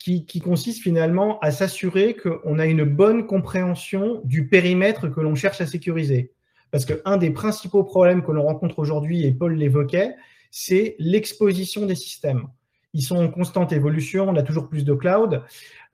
qui, 0.00 0.40
consiste 0.40 0.82
finalement 0.82 1.38
à 1.40 1.50
s'assurer 1.50 2.16
qu'on 2.16 2.58
a 2.58 2.66
une 2.66 2.84
bonne 2.84 3.26
compréhension 3.26 4.22
du 4.24 4.48
périmètre 4.48 5.08
que 5.08 5.20
l'on 5.20 5.34
cherche 5.34 5.60
à 5.60 5.66
sécuriser. 5.66 6.32
Parce 6.70 6.86
qu'un 6.86 7.18
des 7.18 7.30
principaux 7.30 7.84
problèmes 7.84 8.22
que 8.22 8.32
l'on 8.32 8.44
rencontre 8.44 8.78
aujourd'hui, 8.78 9.26
et 9.26 9.32
Paul 9.32 9.54
l'évoquait, 9.54 10.14
c'est 10.50 10.96
l'exposition 10.98 11.84
des 11.84 11.94
systèmes. 11.94 12.46
Ils 12.94 13.02
sont 13.02 13.16
en 13.16 13.28
constante 13.28 13.72
évolution, 13.72 14.28
on 14.28 14.36
a 14.36 14.42
toujours 14.42 14.68
plus 14.68 14.84
de 14.84 14.94
cloud. 14.94 15.42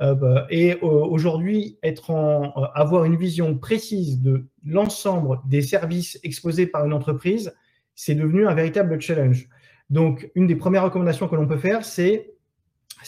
Euh, 0.01 0.43
et 0.51 0.75
euh, 0.75 0.87
aujourd'hui, 0.87 1.79
être 1.83 2.11
en, 2.11 2.45
euh, 2.57 2.67
avoir 2.75 3.05
une 3.05 3.17
vision 3.17 3.59
précise 3.59 4.21
de 4.21 4.47
l'ensemble 4.65 5.41
des 5.47 5.63
services 5.63 6.19
exposés 6.23 6.67
par 6.67 6.87
une 6.87 6.93
entreprise, 6.93 7.55
c'est 7.95 8.15
devenu 8.15 8.47
un 8.47 8.55
véritable 8.55 9.01
challenge. 9.01 9.49
Donc, 9.91 10.31
une 10.35 10.47
des 10.47 10.57
premières 10.57 10.85
recommandations 10.85 11.29
que 11.29 11.35
l'on 11.35 11.47
peut 11.47 11.59
faire, 11.59 11.85
c'est 11.85 12.36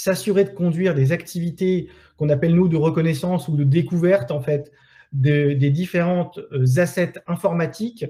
s'assurer 0.01 0.45
de 0.45 0.51
conduire 0.51 0.95
des 0.95 1.13
activités 1.13 1.89
qu'on 2.17 2.29
appelle 2.29 2.55
nous 2.55 2.69
de 2.69 2.77
reconnaissance 2.77 3.49
ou 3.49 3.57
de 3.57 3.65
découverte 3.65 4.31
en 4.31 4.41
fait 4.41 4.73
des 5.13 5.71
différentes 5.71 6.39
euh, 6.53 6.67
assets 6.79 7.15
informatiques, 7.27 8.05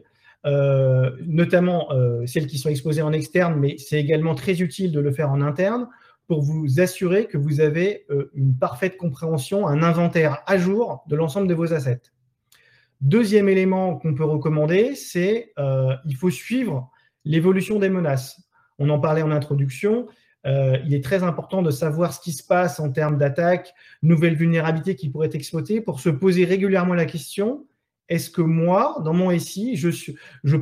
euh, 0.46 1.10
notamment 1.24 1.92
euh, 1.92 2.26
celles 2.26 2.46
qui 2.46 2.58
sont 2.58 2.68
exposées 2.68 3.02
en 3.02 3.12
externe, 3.12 3.58
mais 3.58 3.76
c'est 3.78 4.00
également 4.00 4.34
très 4.34 4.60
utile 4.60 4.92
de 4.92 5.00
le 5.00 5.12
faire 5.12 5.30
en 5.30 5.40
interne 5.40 5.88
pour 6.26 6.42
vous 6.42 6.80
assurer 6.80 7.26
que 7.26 7.38
vous 7.38 7.60
avez 7.60 8.06
une 8.34 8.54
parfaite 8.54 8.98
compréhension, 8.98 9.66
un 9.66 9.82
inventaire 9.82 10.42
à 10.46 10.58
jour 10.58 11.02
de 11.08 11.16
l'ensemble 11.16 11.48
de 11.48 11.54
vos 11.54 11.72
assets. 11.72 12.02
Deuxième 13.00 13.48
élément 13.48 13.96
qu'on 13.96 14.14
peut 14.14 14.24
recommander, 14.24 14.94
c'est 14.94 15.54
il 15.56 16.16
faut 16.16 16.28
suivre 16.28 16.90
l'évolution 17.24 17.78
des 17.78 17.88
menaces. 17.88 18.42
On 18.78 18.90
en 18.90 19.00
parlait 19.00 19.22
en 19.22 19.30
introduction, 19.30 20.06
euh, 20.46 20.78
il 20.84 20.94
est 20.94 21.04
très 21.04 21.22
important 21.22 21.62
de 21.62 21.70
savoir 21.70 22.14
ce 22.14 22.20
qui 22.20 22.32
se 22.32 22.44
passe 22.44 22.80
en 22.80 22.90
termes 22.90 23.18
d'attaques, 23.18 23.74
nouvelles 24.02 24.36
vulnérabilités 24.36 24.94
qui 24.94 25.08
pourraient 25.08 25.26
être 25.26 25.34
exploitées 25.34 25.80
pour 25.80 26.00
se 26.00 26.08
poser 26.08 26.44
régulièrement 26.44 26.94
la 26.94 27.06
question 27.06 27.66
est-ce 28.08 28.30
que 28.30 28.40
moi, 28.40 29.00
dans 29.04 29.12
mon 29.12 29.36
SI, 29.38 29.76
je, 29.76 30.56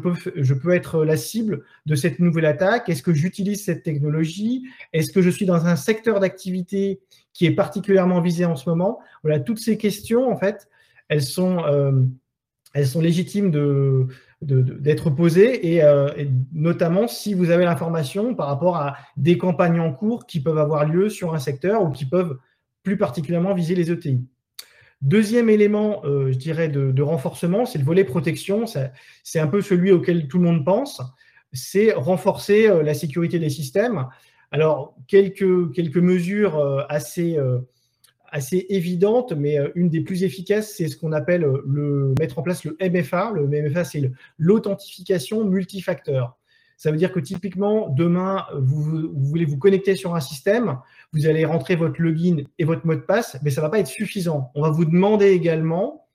peux 0.54 0.74
être 0.74 1.04
la 1.04 1.16
cible 1.16 1.64
de 1.86 1.94
cette 1.94 2.18
nouvelle 2.18 2.44
attaque? 2.44 2.88
Est-ce 2.88 3.04
que 3.04 3.14
j'utilise 3.14 3.64
cette 3.64 3.84
technologie? 3.84 4.66
Est-ce 4.92 5.12
que 5.12 5.22
je 5.22 5.30
suis 5.30 5.46
dans 5.46 5.66
un 5.66 5.76
secteur 5.76 6.18
d'activité 6.18 7.00
qui 7.32 7.46
est 7.46 7.54
particulièrement 7.54 8.20
visé 8.20 8.44
en 8.44 8.56
ce 8.56 8.68
moment? 8.68 8.98
Voilà, 9.22 9.38
toutes 9.38 9.60
ces 9.60 9.78
questions, 9.78 10.28
en 10.28 10.36
fait, 10.36 10.68
elles 11.08 11.22
sont, 11.22 11.64
euh, 11.66 11.92
elles 12.74 12.88
sont 12.88 13.00
légitimes 13.00 13.52
de, 13.52 14.08
d'être 14.46 15.10
posé 15.10 15.82
euh, 15.82 16.12
et, 16.16 16.28
notamment 16.52 17.08
si 17.08 17.34
vous 17.34 17.50
avez 17.50 17.64
l'information 17.64 18.34
par 18.34 18.46
rapport 18.46 18.76
à 18.76 18.96
des 19.16 19.38
campagnes 19.38 19.80
en 19.80 19.92
cours 19.92 20.26
qui 20.26 20.40
peuvent 20.40 20.58
avoir 20.58 20.86
lieu 20.86 21.08
sur 21.08 21.34
un 21.34 21.38
secteur 21.38 21.82
ou 21.82 21.90
qui 21.90 22.04
peuvent 22.04 22.38
plus 22.82 22.96
particulièrement 22.96 23.54
viser 23.54 23.74
les 23.74 23.90
ETI. 23.90 24.24
Deuxième 25.02 25.50
élément, 25.50 26.02
euh, 26.04 26.32
je 26.32 26.38
dirais, 26.38 26.68
de, 26.68 27.02
renforcement, 27.02 27.66
c'est 27.66 27.78
le 27.78 27.84
volet 27.84 28.04
protection. 28.04 28.64
C'est 28.66 29.40
un 29.40 29.46
peu 29.46 29.60
celui 29.60 29.92
auquel 29.92 30.28
tout 30.28 30.38
le 30.38 30.44
monde 30.44 30.64
pense. 30.64 31.02
C'est 31.52 31.92
renforcer 31.92 32.68
euh, 32.68 32.82
la 32.82 32.94
sécurité 32.94 33.38
des 33.38 33.50
systèmes. 33.50 34.06
Alors, 34.52 34.96
quelques, 35.08 35.72
quelques 35.72 35.98
mesures 35.98 36.86
assez 36.88 37.36
assez 38.36 38.66
évidente, 38.68 39.32
mais 39.32 39.58
euh, 39.58 39.70
une 39.74 39.88
des 39.88 40.02
plus 40.02 40.22
efficaces, 40.22 40.74
c'est 40.76 40.88
ce 40.88 40.96
qu'on 40.96 41.12
appelle 41.12 41.44
euh, 41.44 41.62
le 41.66 42.14
mettre 42.18 42.38
en 42.38 42.42
place 42.42 42.64
le 42.64 42.76
MFA. 42.80 43.32
Le 43.34 43.48
MFA, 43.48 43.84
c'est 43.84 44.10
l'authentification 44.36 45.42
multifacteur. 45.44 46.36
Ça 46.76 46.90
veut 46.90 46.98
dire 46.98 47.12
que 47.12 47.20
typiquement, 47.20 47.88
demain, 47.88 48.44
vous, 48.54 49.08
voulez 49.14 49.46
vous 49.46 49.56
connecter 49.56 49.96
sur 49.96 50.14
un 50.14 50.20
système, 50.20 50.78
vous 51.14 51.26
allez 51.26 51.46
rentrer 51.46 51.74
votre 51.74 52.02
login 52.02 52.44
et 52.58 52.64
votre 52.64 52.86
mot 52.86 52.94
de 52.94 53.00
passe, 53.00 53.38
mais 53.42 53.48
ça 53.48 53.62
ne 53.62 53.66
va 53.66 53.70
pas 53.70 53.78
être 53.78 53.86
suffisant. 53.86 54.50
On 54.54 54.60
va 54.60 54.68
vous 54.68 54.84
demander 54.84 55.30
également 55.30 56.06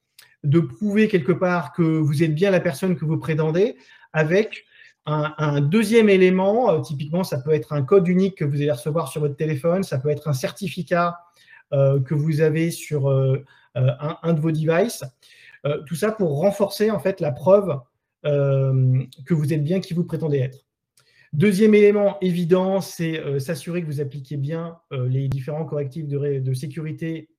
de 0.44 0.60
prouver 0.60 1.08
quelque 1.08 1.32
part 1.32 1.74
que 1.74 1.82
vous 1.82 2.22
êtes 2.22 2.36
bien 2.36 2.52
la 2.52 2.60
personne 2.60 2.96
que 2.96 3.06
vous 3.06 3.18
prétendez 3.18 3.76
avec 4.14 4.66
un, 5.08 5.62
deuxième 5.62 6.10
élément. 6.10 6.72
Euh, 6.72 6.82
typiquement, 6.82 7.24
ça 7.24 7.40
peut 7.40 7.54
être 7.54 7.74
un 7.74 7.82
code 7.82 8.08
unique 8.08 8.38
que 8.38 8.46
vous 8.46 8.58
allez 8.58 8.72
recevoir 8.72 9.08
sur 9.08 9.22
votre 9.22 9.36
téléphone, 9.36 9.82
ça 9.82 9.98
peut 9.98 10.10
être 10.10 10.28
un 10.28 10.34
certificat 10.34 11.18
que 11.72 12.14
vous 12.14 12.42
avez 12.42 12.72
sur 12.72 13.10
euh, 13.10 13.44
euh, 13.78 13.92
un, 14.24 14.34
de 14.34 14.40
vos 14.40 14.52
devices. 14.52 15.04
tout 15.86 15.96
ça 15.96 16.12
pour 16.12 16.40
renforcer 16.40 16.92
en 16.92 17.00
fait 17.00 17.22
la 17.22 17.32
preuve 17.32 17.80
que 18.24 19.34
vous 19.34 19.54
êtes 19.54 19.64
bien 19.64 19.80
qui 19.80 19.94
vous 19.94 20.04
prétendez 20.04 20.40
être. 20.40 20.66
Deuxième 21.34 21.74
élément 21.74 22.20
évident, 22.20 22.82
c'est 22.82 23.40
s'assurer 23.40 23.82
que 23.82 23.88
vous 23.88 24.02
appliquez 24.02 24.38
bien 24.38 24.78
les 24.92 25.28
différents 25.28 25.66
correctifs 25.66 26.08
de, 26.08 26.54
sécurité, 26.54 27.30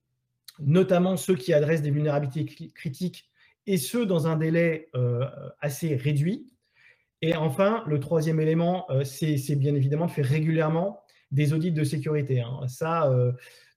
notamment 0.59 1.16
ceux 1.16 1.37
qui 1.37 1.53
adressent 1.53 1.83
des 1.83 1.90
vulnérabilités 1.90 2.71
critiques 2.75 3.29
et 3.66 3.77
ceux 3.77 4.07
dans 4.07 4.27
un 4.27 4.37
délai 4.37 4.88
assez 5.61 5.95
réduit. 5.95 6.47
Et 7.21 7.37
enfin, 7.37 7.85
le 7.87 8.01
troisième 8.01 8.40
élément, 8.40 8.87
c'est 9.05 9.57
bien 9.57 9.75
évidemment 9.75 10.07
de 10.07 10.12
faire 10.12 10.27
régulièrement 10.27 11.03
des 11.31 11.53
audits 11.53 11.73
de 11.73 11.85
sécurité. 11.85 12.40
Hein. 12.40 12.66
Ça, 12.66 13.11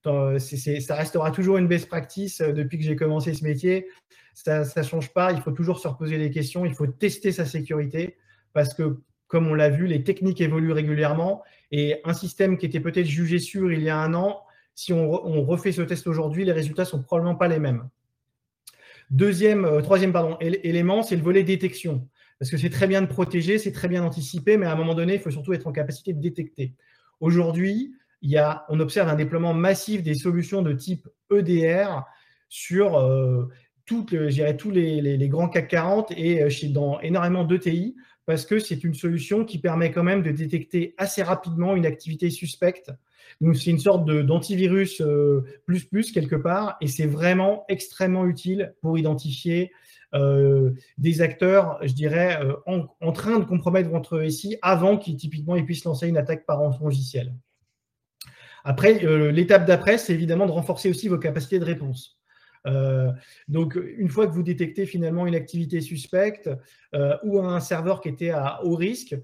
ça 0.05 0.95
restera 0.95 1.31
toujours 1.31 1.57
une 1.57 1.67
best 1.67 1.87
practice 1.87 2.41
euh, 2.41 2.51
depuis 2.51 2.77
que 2.77 2.83
j'ai 2.83 2.95
commencé 2.95 3.33
ce 3.33 3.43
métier. 3.43 3.87
Ça 4.33 4.63
ne 4.75 4.83
change 4.83 5.13
pas. 5.13 5.31
Il 5.31 5.41
faut 5.41 5.51
toujours 5.51 5.79
se 5.79 5.87
reposer 5.87 6.17
des 6.17 6.29
questions. 6.29 6.65
Il 6.65 6.73
faut 6.73 6.87
tester 6.87 7.31
sa 7.31 7.45
sécurité 7.45 8.17
parce 8.53 8.73
que, 8.73 8.99
comme 9.27 9.47
on 9.47 9.53
l'a 9.53 9.69
vu, 9.69 9.87
les 9.87 10.03
techniques 10.03 10.41
évoluent 10.41 10.73
régulièrement. 10.73 11.43
Et 11.71 12.01
un 12.03 12.13
système 12.13 12.57
qui 12.57 12.65
était 12.65 12.79
peut-être 12.79 13.07
jugé 13.07 13.39
sûr 13.39 13.71
il 13.71 13.81
y 13.81 13.89
a 13.89 13.97
un 13.97 14.13
an, 14.13 14.41
si 14.75 14.91
on, 14.91 15.09
refait 15.43 15.71
ce 15.71 15.81
test 15.81 16.05
aujourd'hui, 16.05 16.43
les 16.43 16.51
résultats 16.51 16.83
ne 16.83 16.87
sont 16.87 17.01
probablement 17.01 17.35
pas 17.35 17.47
les 17.47 17.59
mêmes. 17.59 17.89
Deuxième, 19.09 19.63
euh, 19.63 19.81
troisième 19.81 20.11
pardon, 20.11 20.37
élément, 20.41 21.01
c'est 21.01 21.15
le 21.15 21.21
volet 21.21 21.43
détection. 21.43 22.07
Parce 22.39 22.51
que 22.51 22.57
c'est 22.57 22.69
très 22.69 22.87
bien 22.87 23.01
de 23.01 23.07
protéger, 23.07 23.57
c'est 23.57 23.71
très 23.71 23.87
bien 23.87 24.01
d'anticiper, 24.01 24.57
mais 24.57 24.65
à 24.65 24.73
un 24.73 24.75
moment 24.75 24.93
donné, 24.93 25.13
il 25.13 25.19
faut 25.19 25.31
surtout 25.31 25.53
être 25.53 25.67
en 25.67 25.71
capacité 25.71 26.11
de 26.11 26.19
détecter. 26.19 26.73
Aujourd'hui, 27.21 27.95
on 28.69 28.79
observe 28.79 29.09
un 29.09 29.15
déploiement 29.15 29.53
massif 29.53 30.03
des 30.03 30.15
solutions 30.15 30.61
de 30.61 30.73
type 30.73 31.07
EDR 31.31 32.03
sur 32.49 32.97
euh, 32.97 33.49
tous 33.85 34.05
les, 34.71 35.27
grands 35.29 35.49
CAC 35.49 35.67
40 35.67 36.11
et 36.11 36.41
euh, 36.41 36.49
dans 36.69 36.99
énormément 37.01 37.43
d'ETI, 37.43 37.95
parce 38.25 38.45
que 38.45 38.59
c'est 38.59 38.83
une 38.83 38.93
solution 38.93 39.45
qui 39.45 39.59
permet 39.59 39.91
quand 39.91 40.03
même 40.03 40.23
de 40.23 40.31
détecter 40.31 40.95
assez 40.97 41.21
rapidement 41.21 41.75
une 41.75 41.85
activité 41.85 42.29
suspecte. 42.29 42.91
C'est 43.53 43.71
une 43.71 43.79
sorte 43.79 44.05
d'antivirus 44.05 45.01
euh, 45.01 45.43
plus 45.65 45.83
plus 45.85 46.11
quelque 46.11 46.35
part, 46.35 46.77
et 46.79 46.87
c'est 46.87 47.07
vraiment 47.07 47.65
extrêmement 47.67 48.25
utile 48.25 48.73
pour 48.81 48.97
identifier 48.97 49.71
des 50.97 51.21
acteurs, 51.21 51.77
je 51.81 51.91
dirais, 51.91 52.39
en, 52.65 53.11
train 53.11 53.37
de 53.37 53.43
compromettre 53.43 53.89
votre 53.89 54.29
SI 54.29 54.57
avant 54.61 54.97
qu'ils 54.97 55.17
typiquement 55.17 55.57
ils 55.57 55.65
puissent 55.65 55.83
lancer 55.83 56.07
une 56.07 56.15
attaque 56.15 56.45
par 56.45 56.61
logiciel. 56.79 57.33
Après, 58.65 59.05
euh, 59.05 59.31
l'étape 59.31 59.67
d'après, 59.67 59.99
c'est 59.99 60.13
évidemment 60.13 60.47
de 60.47 60.51
renforcer 60.51 60.89
aussi 60.89 61.07
vos 61.07 61.19
capacités 61.19 61.59
de 61.59 61.65
réponse. 61.65 62.19
Euh, 62.65 63.11
donc, 63.47 63.77
une 63.97 64.09
fois 64.09 64.25
que 64.25 64.31
vous 64.33 64.41
détectez 64.41 64.87
finalement 64.87 65.27
une 65.27 65.35
activité 65.35 65.81
suspecte 65.81 66.49
euh, 66.95 67.15
ou 67.23 67.39
un 67.39 67.59
serveur 67.59 68.01
qui 68.01 68.09
était 68.09 68.31
à 68.31 68.59
haut 68.65 68.75
risque, 68.75 69.15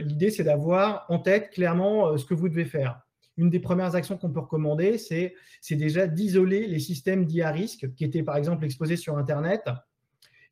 l'idée 0.00 0.30
c'est 0.30 0.44
d'avoir 0.44 1.04
en 1.10 1.18
tête 1.18 1.50
clairement 1.50 2.16
ce 2.16 2.24
que 2.24 2.32
vous 2.32 2.48
devez 2.48 2.64
faire. 2.64 3.02
Une 3.36 3.50
des 3.50 3.60
premières 3.60 3.94
actions 3.96 4.16
qu'on 4.16 4.30
peut 4.30 4.40
recommander, 4.40 4.96
c'est 4.96 5.34
déjà 5.72 6.06
d'isoler 6.06 6.66
les 6.66 6.78
systèmes 6.78 7.26
dits 7.26 7.42
à 7.42 7.50
risque 7.50 7.92
qui 7.94 8.04
étaient 8.04 8.22
par 8.22 8.38
exemple 8.38 8.64
exposés 8.64 8.96
sur 8.96 9.18
Internet. 9.18 9.60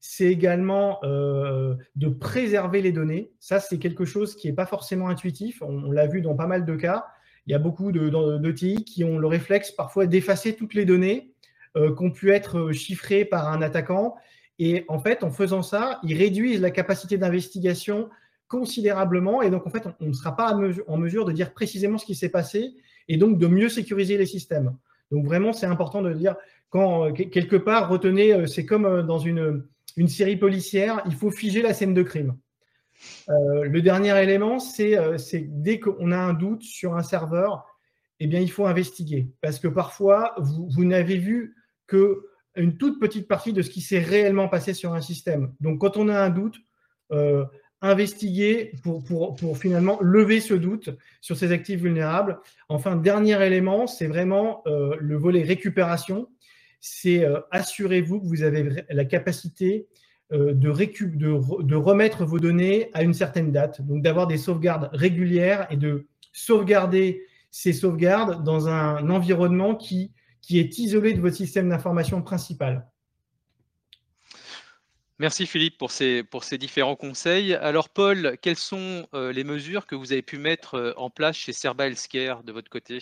C'est 0.00 0.26
également 0.26 1.00
de 1.02 2.08
préserver 2.08 2.82
les 2.82 2.92
données. 2.92 3.32
Ça, 3.40 3.58
c'est 3.58 3.78
quelque 3.78 4.04
chose 4.04 4.36
qui 4.36 4.48
n'est 4.48 4.54
pas 4.54 4.66
forcément 4.66 5.08
intuitif. 5.08 5.62
on 5.62 5.90
l'a 5.90 6.06
vu 6.06 6.20
dans 6.20 6.34
pas 6.34 6.46
mal 6.46 6.66
de 6.66 6.76
cas 6.76 7.06
il 7.46 7.52
y 7.52 7.54
a 7.54 7.58
beaucoup 7.58 7.92
de, 7.92 8.50
TI 8.52 8.84
qui 8.84 9.04
ont 9.04 9.18
le 9.18 9.26
réflexe 9.26 9.70
parfois 9.70 10.06
d'effacer 10.06 10.54
toutes 10.56 10.74
les 10.74 10.84
données 10.84 11.32
euh, 11.76 11.94
qui 11.94 12.04
ont 12.04 12.10
pu 12.10 12.32
être 12.32 12.72
chiffrées 12.72 13.24
par 13.24 13.48
un 13.48 13.62
attaquant 13.62 14.16
Et 14.58 14.84
en 14.88 14.98
fait, 14.98 15.22
en 15.22 15.30
faisant 15.30 15.62
ça, 15.62 16.00
ils 16.02 16.16
réduisent 16.16 16.60
la 16.60 16.70
capacité 16.70 17.18
d'investigation 17.18 18.08
considérablement. 18.48 19.42
Et 19.42 19.50
donc, 19.50 19.66
en 19.66 19.70
fait, 19.70 19.84
on 20.00 20.06
ne 20.06 20.12
sera 20.12 20.34
pas 20.34 20.56
en 20.86 20.96
mesure 20.96 21.24
de 21.24 21.32
dire 21.32 21.52
précisément 21.52 21.98
ce 21.98 22.06
qui 22.06 22.14
s'est 22.14 22.28
passé 22.28 22.74
et 23.08 23.16
donc 23.16 23.38
de 23.38 23.46
mieux 23.46 23.68
sécuriser 23.68 24.16
les 24.18 24.26
systèmes. 24.26 24.76
Donc, 25.12 25.24
vraiment, 25.24 25.52
c'est 25.52 25.66
important 25.66 26.02
de 26.02 26.12
dire, 26.12 26.34
quand 26.70 27.12
quelque 27.12 27.56
part, 27.56 27.88
retenez, 27.88 28.46
c'est 28.48 28.66
comme 28.66 29.06
dans 29.06 29.18
une, 29.18 29.64
une 29.96 30.08
série 30.08 30.36
policière, 30.36 31.02
il 31.06 31.14
faut 31.14 31.30
figer 31.30 31.62
la 31.62 31.74
scène 31.74 31.94
de 31.94 32.02
crime. 32.02 32.36
Euh, 33.28 33.64
le 33.64 33.82
dernier 33.82 34.20
élément, 34.22 34.58
c'est 34.58 34.96
euh, 34.96 35.16
dès 35.48 35.80
qu'on 35.80 36.12
a 36.12 36.16
un 36.16 36.34
doute 36.34 36.62
sur 36.62 36.96
un 36.96 37.02
serveur, 37.02 37.66
eh 38.20 38.26
bien, 38.26 38.40
il 38.40 38.50
faut 38.50 38.66
investiguer. 38.66 39.28
Parce 39.40 39.58
que 39.58 39.68
parfois, 39.68 40.34
vous, 40.38 40.84
n'avez 40.84 41.18
vu 41.18 41.56
qu'une 41.86 42.76
toute 42.78 43.00
petite 43.00 43.28
partie 43.28 43.52
de 43.52 43.62
ce 43.62 43.70
qui 43.70 43.80
s'est 43.80 44.00
réellement 44.00 44.48
passé 44.48 44.74
sur 44.74 44.94
un 44.94 45.00
système. 45.00 45.52
Donc, 45.60 45.80
quand 45.80 45.96
on 45.96 46.08
a 46.08 46.18
un 46.18 46.30
doute, 46.30 46.56
euh, 47.12 47.44
investiguer 47.82 48.72
pour, 48.82 49.58
finalement 49.58 49.98
lever 50.00 50.40
ce 50.40 50.54
doute 50.54 50.90
sur 51.20 51.36
ces 51.36 51.52
actifs 51.52 51.80
vulnérables. 51.80 52.40
Enfin, 52.70 52.96
dernier 52.96 53.40
élément, 53.44 53.86
c'est 53.86 54.06
vraiment 54.06 54.64
le 54.64 55.16
volet 55.16 55.42
récupération. 55.42 56.28
C'est 56.80 57.26
assurez-vous 57.50 58.22
que 58.22 58.26
vous 58.26 58.42
avez 58.42 58.82
la 58.88 59.04
capacité 59.04 59.86
euh, 60.32 60.54
de, 60.54 61.62
de, 61.62 61.74
remettre 61.76 62.24
vos 62.24 62.40
données 62.40 62.90
à 62.94 63.02
une 63.04 63.14
certaine 63.14 63.52
date, 63.52 63.80
donc 63.82 64.02
d'avoir 64.02 64.26
des 64.26 64.38
sauvegardes 64.38 64.90
régulières 64.92 65.68
et 65.70 65.76
de 65.76 66.06
sauvegarder 66.32 67.22
ces 67.52 67.72
sauvegardes 67.72 68.42
dans 68.42 68.68
un 68.68 69.08
environnement 69.08 69.76
qui, 69.76 70.12
qui 70.42 70.58
est 70.58 70.78
isolé 70.78 71.14
de 71.14 71.20
votre 71.20 71.36
système 71.36 71.68
d'information 71.68 72.22
principal. 72.22 72.88
Merci 75.18 75.46
Philippe 75.46 75.78
pour 75.78 75.92
ces, 75.92 76.22
pour 76.22 76.44
ces 76.44 76.58
différents 76.58 76.96
conseils. 76.96 77.54
Alors 77.54 77.88
Paul, 77.88 78.36
quelles 78.42 78.56
sont 78.56 79.06
euh, 79.14 79.32
les 79.32 79.44
mesures 79.44 79.86
que 79.86 79.94
vous 79.94 80.12
avez 80.12 80.22
pu 80.22 80.38
mettre 80.38 80.74
euh, 80.74 80.92
en 80.96 81.08
place 81.08 81.36
chez 81.36 81.52
Serba 81.52 81.86
Healthcare 81.86 82.42
de 82.42 82.52
votre 82.52 82.68
côté? 82.68 82.98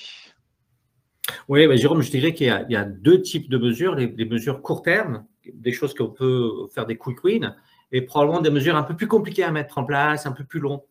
Oui, 1.48 1.66
bah, 1.66 1.76
Jérôme, 1.76 2.02
je 2.02 2.10
dirais 2.10 2.34
qu'il 2.34 2.46
y, 2.46 2.76
a 2.76 2.84
deux 2.84 3.22
types 3.22 3.48
de 3.48 3.58
mesures. 3.58 3.94
Les, 3.94 4.08
les 4.08 4.26
mesures 4.26 4.62
court 4.62 4.82
terme, 4.82 5.24
des 5.52 5.72
choses 5.72 5.94
qu'on 5.94 6.10
peut 6.10 6.66
faire 6.74 6.86
des 6.86 6.96
quick 6.96 7.22
wins 7.24 7.54
et 7.92 8.02
probablement 8.02 8.40
des 8.40 8.50
mesures 8.50 8.76
un 8.76 8.82
peu 8.82 8.96
plus 8.96 9.06
compliquées 9.06 9.44
à 9.44 9.50
mettre 9.50 9.78
en 9.78 9.84
place, 9.84 10.26
un 10.26 10.32
peu 10.32 10.44
plus 10.44 10.60
long. 10.60 10.84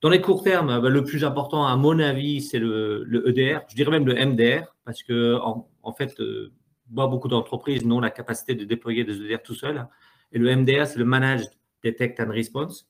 Dans 0.00 0.10
les 0.10 0.20
courts 0.20 0.44
termes, 0.44 0.80
bah, 0.80 0.88
le 0.88 1.04
plus 1.04 1.24
important, 1.24 1.66
à 1.66 1.76
mon 1.76 1.98
avis, 1.98 2.40
c'est 2.40 2.58
le, 2.58 3.24
EDR, 3.26 3.60
je 3.68 3.74
dirais 3.74 3.90
même 3.90 4.06
le 4.06 4.14
MDR, 4.14 4.74
parce 4.84 5.02
que 5.02 5.38
en, 5.42 5.92
fait, 5.92 6.20
euh, 6.20 6.52
beaucoup 6.88 7.28
d'entreprises 7.28 7.84
n'ont 7.84 8.00
la 8.00 8.10
capacité 8.10 8.54
de 8.54 8.64
déployer 8.64 9.04
des 9.04 9.20
EDR 9.20 9.42
tout 9.42 9.54
seul. 9.54 9.86
Et 10.32 10.38
le 10.38 10.54
MDR, 10.54 10.86
c'est 10.86 10.98
le 10.98 11.04
Managed 11.04 11.50
Detect 11.82 12.20
and 12.20 12.30
Response. 12.30 12.88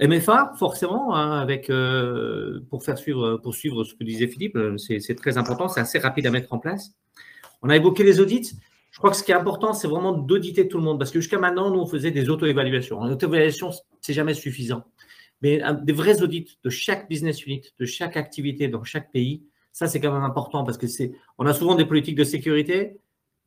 MFA, 0.00 0.52
forcément, 0.58 1.14
hein, 1.14 1.40
avec, 1.40 1.70
euh, 1.70 2.60
pour, 2.70 2.84
faire 2.84 2.98
suivre, 2.98 3.36
pour 3.36 3.54
suivre 3.54 3.84
ce 3.84 3.94
que 3.94 4.04
disait 4.04 4.26
Philippe, 4.26 4.58
c'est 4.76 5.14
très 5.16 5.38
important, 5.38 5.68
c'est 5.68 5.80
assez 5.80 5.98
rapide 5.98 6.26
à 6.26 6.30
mettre 6.30 6.52
en 6.52 6.58
place. 6.58 6.92
On 7.62 7.68
a 7.68 7.76
évoqué 7.76 8.02
les 8.04 8.20
audits. 8.20 8.52
Je 8.92 8.98
crois 8.98 9.10
que 9.10 9.16
ce 9.16 9.24
qui 9.24 9.32
est 9.32 9.34
important, 9.34 9.72
c'est 9.72 9.88
vraiment 9.88 10.12
d'auditer 10.12 10.68
tout 10.68 10.76
le 10.76 10.84
monde. 10.84 10.98
Parce 10.98 11.10
que 11.10 11.18
jusqu'à 11.18 11.38
maintenant, 11.38 11.70
nous, 11.70 11.80
on 11.80 11.86
faisait 11.86 12.10
des 12.10 12.28
auto-évaluations. 12.28 13.00
En 13.00 13.10
auto-évaluation, 13.10 13.70
c'est 14.00 14.12
jamais 14.12 14.34
suffisant. 14.34 14.84
Mais 15.40 15.60
des 15.82 15.92
vrais 15.92 16.22
audits 16.22 16.58
de 16.62 16.70
chaque 16.70 17.08
business 17.08 17.44
unit, 17.46 17.62
de 17.80 17.86
chaque 17.86 18.16
activité 18.16 18.68
dans 18.68 18.84
chaque 18.84 19.10
pays, 19.10 19.42
ça, 19.72 19.88
c'est 19.88 19.98
quand 19.98 20.12
même 20.12 20.22
important 20.22 20.62
parce 20.64 20.76
que 20.76 20.86
c'est, 20.86 21.12
on 21.38 21.46
a 21.46 21.54
souvent 21.54 21.74
des 21.74 21.86
politiques 21.86 22.14
de 22.14 22.24
sécurité 22.24 22.98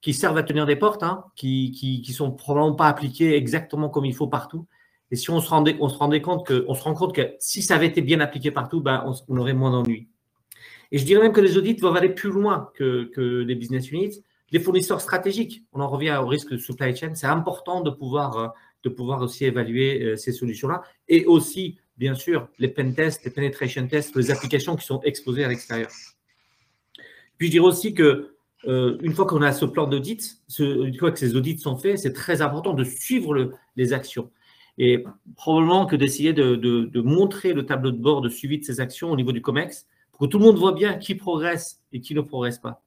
qui 0.01 0.13
servent 0.13 0.37
à 0.37 0.43
tenir 0.43 0.65
des 0.65 0.75
portes, 0.75 1.03
hein, 1.03 1.25
qui, 1.35 1.71
qui, 1.71 2.01
qui, 2.01 2.13
sont 2.13 2.31
probablement 2.31 2.75
pas 2.75 2.87
appliquées 2.87 3.35
exactement 3.35 3.89
comme 3.89 4.05
il 4.05 4.15
faut 4.15 4.27
partout. 4.27 4.65
Et 5.11 5.15
si 5.15 5.29
on 5.29 5.39
se 5.39 5.47
rendait, 5.47 5.77
on 5.79 5.87
se 5.87 5.97
rendait 5.97 6.21
compte 6.21 6.45
que, 6.45 6.65
on 6.67 6.73
se 6.73 6.83
rend 6.83 6.95
compte 6.95 7.15
que 7.15 7.35
si 7.39 7.61
ça 7.61 7.75
avait 7.75 7.85
été 7.85 8.01
bien 8.01 8.19
appliqué 8.19 8.49
partout, 8.49 8.81
ben, 8.81 9.03
on, 9.05 9.13
on 9.27 9.37
aurait 9.37 9.53
moins 9.53 9.69
d'ennuis. 9.69 10.07
Et 10.91 10.97
je 10.97 11.05
dirais 11.05 11.21
même 11.21 11.31
que 11.31 11.41
les 11.41 11.57
audits 11.57 11.75
doivent 11.75 11.95
aller 11.95 12.09
plus 12.09 12.31
loin 12.31 12.71
que, 12.73 13.11
que 13.13 13.21
les 13.21 13.55
business 13.55 13.91
units 13.91 14.23
les 14.55 14.61
fournisseurs 14.61 15.01
stratégiques, 15.01 15.65
on 15.73 15.81
en 15.81 15.89
revient 15.89 16.17
au 16.23 16.27
risque 16.27 16.51
de 16.51 16.57
supply 16.57 16.95
chain, 16.95 17.13
c'est 17.13 17.27
important 17.27 17.81
de 17.81 17.89
pouvoir, 17.89 18.37
euh, 18.37 18.47
de 18.85 18.89
pouvoir 18.89 19.21
aussi 19.21 19.43
évaluer 19.43 20.01
euh, 20.01 20.15
ces 20.15 20.31
solutions-là. 20.31 20.81
Et 21.09 21.25
aussi, 21.25 21.77
bien 21.97 22.15
sûr, 22.15 22.47
les 22.57 22.69
pen 22.69 22.95
tests, 22.95 23.25
les 23.25 23.31
penetration 23.31 23.85
tests, 23.85 24.15
les 24.15 24.31
applications 24.31 24.77
qui 24.77 24.85
sont 24.85 25.01
exposées 25.01 25.43
à 25.43 25.49
l'extérieur. 25.49 25.89
Puis 27.37 27.47
je 27.47 27.51
dirais 27.51 27.65
aussi 27.65 27.93
que 27.93 28.37
euh, 28.65 28.97
une 29.01 29.11
fois 29.11 29.25
qu'on 29.25 29.41
a 29.41 29.51
ce 29.51 29.65
plan 29.65 29.87
d'audit, 29.87 30.37
une 30.57 30.97
fois 30.97 31.11
que 31.11 31.19
ces 31.19 31.35
audits 31.35 31.57
sont 31.57 31.75
faits, 31.75 31.99
c'est 31.99 32.13
très 32.13 32.41
important 32.41 32.73
de 32.73 32.85
suivre 32.85 33.51
les 33.75 33.91
actions. 33.91 34.31
Et 34.77 35.03
probablement 35.35 35.85
que 35.85 35.97
d'essayer 35.97 36.31
de, 36.31 36.55
de, 36.55 37.01
montrer 37.01 37.51
le 37.51 37.65
tableau 37.65 37.91
de 37.91 38.01
bord 38.01 38.21
de 38.21 38.29
suivi 38.29 38.59
de 38.59 38.63
ces 38.63 38.79
actions 38.79 39.11
au 39.11 39.17
niveau 39.17 39.33
du 39.33 39.41
COMEX 39.41 39.85
pour 40.13 40.21
que 40.21 40.25
tout 40.27 40.39
le 40.39 40.45
monde 40.45 40.57
voit 40.57 40.71
bien 40.71 40.93
qui 40.93 41.13
progresse 41.13 41.81
et 41.91 41.99
qui 41.99 42.15
ne 42.15 42.21
progresse 42.21 42.59
pas. 42.59 42.84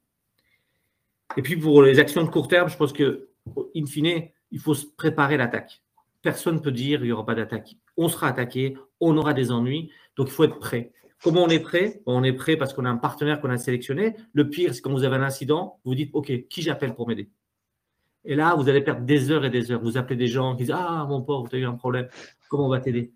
Et 1.37 1.41
puis 1.41 1.55
pour 1.57 1.83
les 1.83 1.99
actions 1.99 2.23
de 2.23 2.29
court 2.29 2.47
terme, 2.47 2.69
je 2.69 2.77
pense 2.77 2.93
que, 2.93 3.29
in 3.75 3.85
fine, 3.85 4.29
il 4.51 4.59
faut 4.59 4.73
se 4.73 4.85
préparer 4.85 5.37
l'attaque. 5.37 5.81
Personne 6.21 6.55
ne 6.55 6.59
peut 6.59 6.71
dire 6.71 6.99
qu'il 6.99 7.07
n'y 7.07 7.11
aura 7.11 7.25
pas 7.25 7.35
d'attaque. 7.35 7.75
On 7.97 8.09
sera 8.09 8.27
attaqué, 8.27 8.75
on 8.99 9.15
aura 9.17 9.33
des 9.33 9.51
ennuis, 9.51 9.91
donc 10.15 10.27
il 10.27 10.33
faut 10.33 10.43
être 10.43 10.59
prêt. 10.59 10.91
Comment 11.21 11.43
on 11.43 11.49
est 11.49 11.59
prêt? 11.59 12.01
On 12.05 12.23
est 12.23 12.33
prêt 12.33 12.55
parce 12.55 12.73
qu'on 12.73 12.85
a 12.85 12.89
un 12.89 12.97
partenaire 12.97 13.41
qu'on 13.41 13.49
a 13.49 13.57
sélectionné. 13.57 14.15
Le 14.33 14.49
pire, 14.49 14.73
c'est 14.73 14.81
quand 14.81 14.91
vous 14.91 15.03
avez 15.03 15.17
un 15.17 15.23
incident, 15.23 15.79
vous 15.83 15.95
dites 15.95 16.11
OK, 16.13 16.31
qui 16.47 16.61
j'appelle 16.61 16.95
pour 16.95 17.07
m'aider? 17.07 17.29
Et 18.25 18.35
là, 18.35 18.55
vous 18.55 18.69
allez 18.69 18.81
perdre 18.81 19.01
des 19.01 19.31
heures 19.31 19.45
et 19.45 19.49
des 19.49 19.71
heures. 19.71 19.81
Vous 19.81 19.97
appelez 19.97 20.15
des 20.15 20.27
gens 20.27 20.55
qui 20.55 20.63
disent 20.63 20.75
Ah, 20.75 21.05
mon 21.09 21.21
pauvre, 21.21 21.49
tu 21.49 21.55
as 21.55 21.59
eu 21.59 21.65
un 21.65 21.73
problème. 21.73 22.07
Comment 22.49 22.67
on 22.67 22.69
va 22.69 22.79
t'aider? 22.79 23.11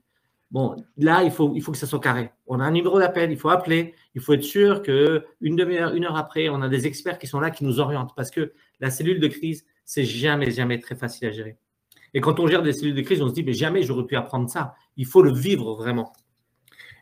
Bon, 0.51 0.75
là, 0.97 1.23
il 1.23 1.31
faut, 1.31 1.53
il 1.55 1.61
faut 1.61 1.71
que 1.71 1.77
ça 1.77 1.87
soit 1.87 1.99
carré. 1.99 2.31
On 2.45 2.59
a 2.59 2.63
un 2.63 2.71
numéro 2.71 2.99
d'appel, 2.99 3.31
il 3.31 3.37
faut 3.37 3.49
appeler. 3.49 3.95
Il 4.15 4.21
faut 4.21 4.33
être 4.33 4.43
sûr 4.43 4.81
qu'une 4.83 5.55
demi-heure, 5.55 5.93
une 5.93 6.05
heure 6.05 6.15
après, 6.15 6.49
on 6.49 6.61
a 6.61 6.69
des 6.69 6.85
experts 6.85 7.17
qui 7.17 7.27
sont 7.27 7.39
là, 7.39 7.51
qui 7.51 7.63
nous 7.63 7.79
orientent. 7.79 8.13
Parce 8.15 8.29
que 8.29 8.53
la 8.79 8.91
cellule 8.91 9.19
de 9.19 9.27
crise, 9.27 9.65
c'est 9.85 10.05
jamais, 10.05 10.51
jamais 10.51 10.79
très 10.79 10.95
facile 10.95 11.27
à 11.27 11.31
gérer. 11.31 11.57
Et 12.13 12.21
quand 12.21 12.39
on 12.39 12.47
gère 12.47 12.61
des 12.61 12.73
cellules 12.73 12.93
de 12.93 13.01
crise, 13.01 13.21
on 13.21 13.29
se 13.29 13.33
dit, 13.33 13.43
mais 13.43 13.53
jamais 13.53 13.81
j'aurais 13.81 14.05
pu 14.05 14.15
apprendre 14.15 14.49
ça. 14.49 14.75
Il 14.97 15.07
faut 15.07 15.23
le 15.23 15.33
vivre 15.33 15.73
vraiment. 15.73 16.13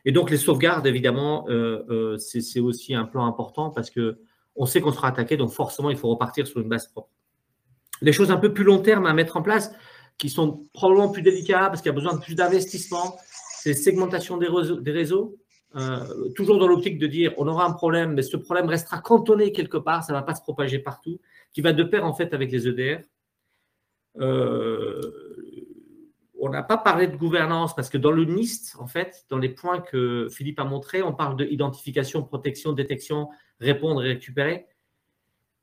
Et 0.04 0.12
donc, 0.12 0.30
les 0.30 0.38
sauvegardes, 0.38 0.86
évidemment, 0.86 1.46
euh, 1.48 1.84
euh, 1.90 2.18
c'est 2.18 2.60
aussi 2.60 2.94
un 2.94 3.04
plan 3.04 3.26
important 3.26 3.70
parce 3.70 3.90
que 3.90 4.18
on 4.56 4.66
sait 4.66 4.80
qu'on 4.80 4.92
sera 4.92 5.08
attaqué, 5.08 5.36
donc 5.36 5.50
forcément, 5.50 5.90
il 5.90 5.96
faut 5.96 6.08
repartir 6.08 6.46
sur 6.46 6.60
une 6.60 6.68
base 6.68 6.86
propre. 6.88 7.08
Les 8.02 8.12
choses 8.12 8.30
un 8.30 8.36
peu 8.36 8.52
plus 8.52 8.64
long 8.64 8.80
terme 8.80 9.06
à 9.06 9.14
mettre 9.14 9.36
en 9.36 9.42
place, 9.42 9.72
qui 10.18 10.28
sont 10.28 10.66
probablement 10.74 11.10
plus 11.10 11.22
délicates 11.22 11.68
parce 11.68 11.80
qu'il 11.80 11.88
y 11.88 11.94
a 11.94 11.94
besoin 11.94 12.14
de 12.14 12.20
plus 12.20 12.34
d'investissement, 12.34 13.16
c'est 13.60 13.74
segmentation 13.74 14.36
des 14.36 14.90
réseaux 14.90 15.36
euh, 15.76 16.28
toujours 16.34 16.58
dans 16.58 16.66
l'optique 16.66 16.98
de 16.98 17.06
dire 17.06 17.32
on 17.38 17.48
aura 17.48 17.66
un 17.66 17.72
problème, 17.72 18.14
mais 18.14 18.22
ce 18.22 18.36
problème 18.36 18.66
restera 18.66 18.98
cantonné 18.98 19.52
quelque 19.52 19.78
part, 19.78 20.04
ça 20.04 20.12
ne 20.12 20.18
va 20.18 20.22
pas 20.22 20.34
se 20.34 20.42
propager 20.42 20.78
partout, 20.78 21.20
qui 21.52 21.60
va 21.60 21.72
de 21.72 21.82
pair 21.82 22.04
en 22.04 22.12
fait 22.12 22.34
avec 22.34 22.50
les 22.52 22.68
EDR. 22.68 23.02
Euh, 24.20 25.00
on 26.38 26.48
n'a 26.50 26.62
pas 26.62 26.76
parlé 26.76 27.06
de 27.06 27.16
gouvernance 27.16 27.74
parce 27.74 27.88
que 27.88 27.98
dans 27.98 28.10
le 28.10 28.24
NIST, 28.24 28.76
en 28.78 28.86
fait, 28.86 29.24
dans 29.30 29.38
les 29.38 29.48
points 29.48 29.80
que 29.80 30.28
Philippe 30.30 30.58
a 30.58 30.64
montrés, 30.64 31.02
on 31.02 31.12
parle 31.12 31.36
de 31.36 31.44
identification, 31.44 32.22
protection, 32.22 32.72
détection, 32.72 33.28
répondre 33.60 34.04
et 34.04 34.08
récupérer. 34.08 34.66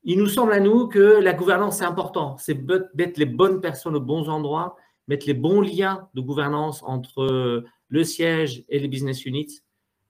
Il 0.02 0.18
nous 0.18 0.28
semble 0.28 0.52
à 0.52 0.60
nous 0.60 0.88
que 0.88 1.20
la 1.20 1.34
gouvernance 1.34 1.82
est 1.82 1.84
important. 1.84 2.38
C'est 2.38 2.58
mettre 2.94 3.18
les 3.18 3.26
bonnes 3.26 3.60
personnes 3.60 3.94
aux 3.94 4.00
bons 4.00 4.30
endroits, 4.30 4.76
mettre 5.06 5.26
les 5.26 5.34
bons 5.34 5.60
liens 5.60 6.08
de 6.14 6.22
gouvernance 6.22 6.82
entre 6.82 7.62
le 7.88 8.04
siège 8.04 8.64
et 8.70 8.78
les 8.78 8.88
business 8.88 9.26
units. 9.26 9.60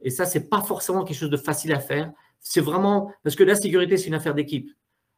Et 0.03 0.11
ça, 0.11 0.25
c'est 0.25 0.49
pas 0.49 0.63
forcément 0.63 1.05
quelque 1.05 1.17
chose 1.17 1.31
de 1.31 1.37
facile 1.37 1.73
à 1.73 1.81
faire. 1.81 2.13
C'est 2.39 2.61
vraiment 2.61 3.13
parce 3.23 3.37
que 3.37 3.45
la 3.45 3.55
sécurité, 3.55 3.97
c'est 3.97 4.09
une 4.09 4.15
affaire 4.15 4.35
d'équipe. 4.35 4.71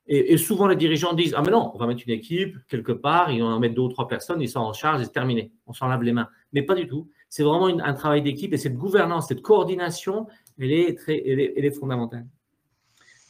Et, 0.09 0.37
souvent, 0.37 0.67
les 0.67 0.75
dirigeants 0.75 1.13
disent 1.13 1.33
Ah, 1.37 1.43
mais 1.45 1.53
non, 1.53 1.71
on 1.75 1.79
va 1.79 1.87
mettre 1.87 2.03
une 2.07 2.13
équipe 2.13 2.57
quelque 2.69 2.91
part, 2.91 3.31
ils 3.31 3.43
en 3.43 3.61
mettre 3.61 3.75
deux 3.75 3.83
ou 3.83 3.89
trois 3.89 4.09
personnes, 4.09 4.43
ils 4.43 4.49
sont 4.49 4.59
en 4.59 4.73
charge 4.73 5.01
et 5.01 5.05
c'est 5.05 5.13
terminé. 5.13 5.53
On 5.67 5.73
s'en 5.73 5.87
lave 5.87 6.03
les 6.03 6.13
mains. 6.13 6.29
Mais 6.53 6.63
pas 6.63 6.75
du 6.75 6.89
tout. 6.89 7.09
C'est 7.29 7.45
vraiment 7.45 7.67
un 7.67 7.95
travail 7.95 8.21
d'équipe 8.21 8.53
et 8.53 8.59
cette 8.59 8.77
gouvernance, 8.77 9.29
cette 9.29 9.43
coordination, 9.43 10.27
elle 10.59 10.73
est, 10.73 10.99
très, 10.99 11.71
fondamentale. 11.71 12.27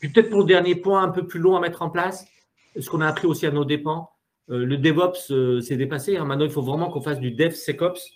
Puis 0.01 0.09
peut-être 0.09 0.31
pour 0.31 0.41
le 0.41 0.47
dernier 0.47 0.75
point 0.75 1.03
un 1.03 1.11
peu 1.11 1.27
plus 1.27 1.39
long 1.39 1.57
à 1.57 1.61
mettre 1.61 1.83
en 1.83 1.91
place, 1.91 2.27
ce 2.79 2.89
qu'on 2.89 3.03
a 3.03 3.07
appris 3.07 3.27
aussi 3.27 3.47
à 3.47 3.51
nos 3.51 3.65
dépens, 3.65 4.11
euh, 4.51 4.65
le 4.65 4.77
DevOps 4.77 5.31
euh, 5.31 5.61
s'est 5.61 5.77
dépassé. 5.77 6.17
Hein. 6.17 6.25
Maintenant, 6.25 6.47
il 6.47 6.51
faut 6.51 6.63
vraiment 6.63 6.91
qu'on 6.91 7.01
fasse 7.01 7.21
du 7.21 7.31
DevSecOps. 7.31 8.11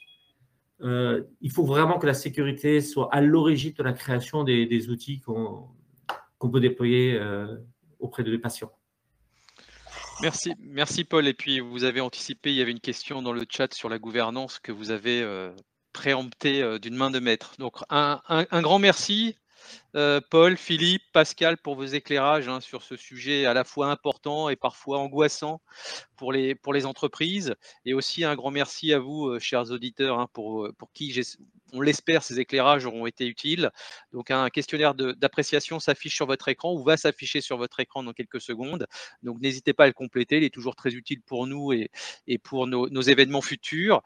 Euh, 0.83 1.23
il 1.41 1.51
faut 1.51 1.65
vraiment 1.65 1.99
que 1.99 2.07
la 2.07 2.15
sécurité 2.15 2.81
soit 2.81 3.09
à 3.13 3.21
l'origine 3.21 3.73
de 3.73 3.83
la 3.83 3.93
création 3.93 4.45
des, 4.45 4.91
outils 4.91 5.21
qu'on 5.21 5.71
peut 6.51 6.61
déployer 6.61 7.15
euh, 7.15 7.57
auprès 7.99 8.23
de 8.23 8.31
les 8.31 8.39
patients. 8.39 8.73
Merci, 10.23 10.55
merci 10.61 11.05
Paul. 11.05 11.27
Et 11.27 11.35
puis 11.35 11.61
vous 11.61 11.85
avez 11.85 12.01
anticipé, 12.01 12.51
il 12.51 12.57
y 12.57 12.63
avait 12.63 12.71
une 12.71 12.81
question 12.81 13.23
dans 13.23 13.33
le 13.33 13.45
chat 13.49 13.73
sur 13.75 13.89
la 13.89 13.99
gouvernance 13.99 14.59
que 14.59 14.73
vous 14.73 14.91
avez 14.91 15.23
euh, 15.23 15.53
préemptée 15.93 16.79
d'une 16.79 16.95
main 16.95 17.11
de 17.11 17.21
maître. 17.21 17.55
Donc 17.59 17.77
un, 17.91 18.21
grand 18.63 18.79
merci. 18.79 19.37
Euh, 19.95 20.21
Paul, 20.31 20.57
Philippe, 20.57 21.03
Pascal, 21.13 21.57
pour 21.57 21.75
vos 21.75 21.85
éclairages 21.85 22.49
hein, 22.49 22.61
sur 22.61 22.83
ce 22.83 22.97
sujet 22.97 23.47
à 23.47 23.55
la 23.55 23.65
fois 23.65 23.91
important 23.91 24.49
et 24.49 24.57
parfois 24.57 24.99
angoissant 24.99 25.61
pour 26.17 26.33
les, 26.33 26.55
pour 26.55 26.73
les 26.73 26.87
entreprises. 26.87 27.55
Et 27.85 27.95
aussi 27.95 28.25
un 28.25 28.35
grand 28.35 28.51
merci 28.51 28.93
à 28.93 28.99
vous, 28.99 29.29
euh, 29.29 29.39
chers 29.39 29.71
auditeurs, 29.71 30.19
hein, 30.19 30.29
pour, 30.33 30.69
pour 30.79 30.93
qui, 30.93 31.13
on 31.73 31.81
l'espère, 31.81 32.23
ces 32.23 32.41
éclairages 32.41 32.87
auront 32.87 33.07
été 33.07 33.27
utiles. 33.27 33.71
Donc 34.13 34.31
un 34.31 34.49
questionnaire 34.51 34.95
d'appréciation 34.95 35.81
s'affiche 35.81 36.15
sur 36.15 36.27
votre 36.27 36.49
écran 36.49 36.73
ou 36.73 36.83
va 36.83 36.97
s'afficher 36.97 37.41
sur 37.41 37.57
votre 37.57 37.81
écran 37.81 38.03
dans 38.03 38.13
quelques 38.13 38.41
secondes. 38.41 38.87
Donc 39.23 39.41
n'hésitez 39.41 39.73
pas 39.73 39.85
à 39.85 39.87
le 39.87 39.93
compléter, 39.93 40.39
il 40.39 40.45
est 40.45 40.55
toujours 40.55 40.77
très 40.77 40.95
utile 40.95 41.23
pour 41.23 41.47
nous 41.47 41.73
et, 41.73 41.91
et 42.27 42.39
pour 42.39 42.67
nos, 42.67 42.89
nos 42.89 43.03
événements 43.03 43.43
futurs. 43.43 44.03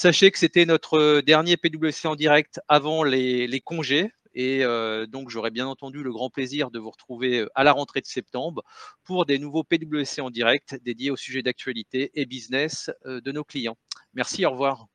Sachez 0.00 0.30
que 0.30 0.38
c'était 0.38 0.64
notre 0.64 1.22
dernier 1.22 1.56
PWC 1.56 2.06
en 2.06 2.14
direct 2.14 2.60
avant 2.68 3.02
les, 3.02 3.60
congés. 3.64 4.12
Et 4.34 4.64
euh, 4.64 5.06
donc, 5.06 5.30
j'aurai 5.30 5.50
bien 5.50 5.66
entendu 5.66 6.02
le 6.02 6.12
grand 6.12 6.30
plaisir 6.30 6.70
de 6.70 6.78
vous 6.78 6.90
retrouver 6.90 7.40
euh, 7.40 7.48
à 7.54 7.64
la 7.64 7.72
rentrée 7.72 8.00
de 8.00 8.06
septembre 8.06 8.62
pour 9.04 9.26
des 9.26 9.38
nouveaux 9.38 9.64
PWC 9.64 10.20
en 10.20 10.30
direct 10.30 10.78
dédiés 10.82 11.10
au 11.10 11.16
sujet 11.16 11.42
d'actualité 11.42 12.10
et 12.14 12.26
business 12.26 12.90
euh, 13.06 13.20
de 13.20 13.32
nos 13.32 13.44
clients. 13.44 13.76
Merci, 14.14 14.46
au 14.46 14.50
revoir. 14.50 14.86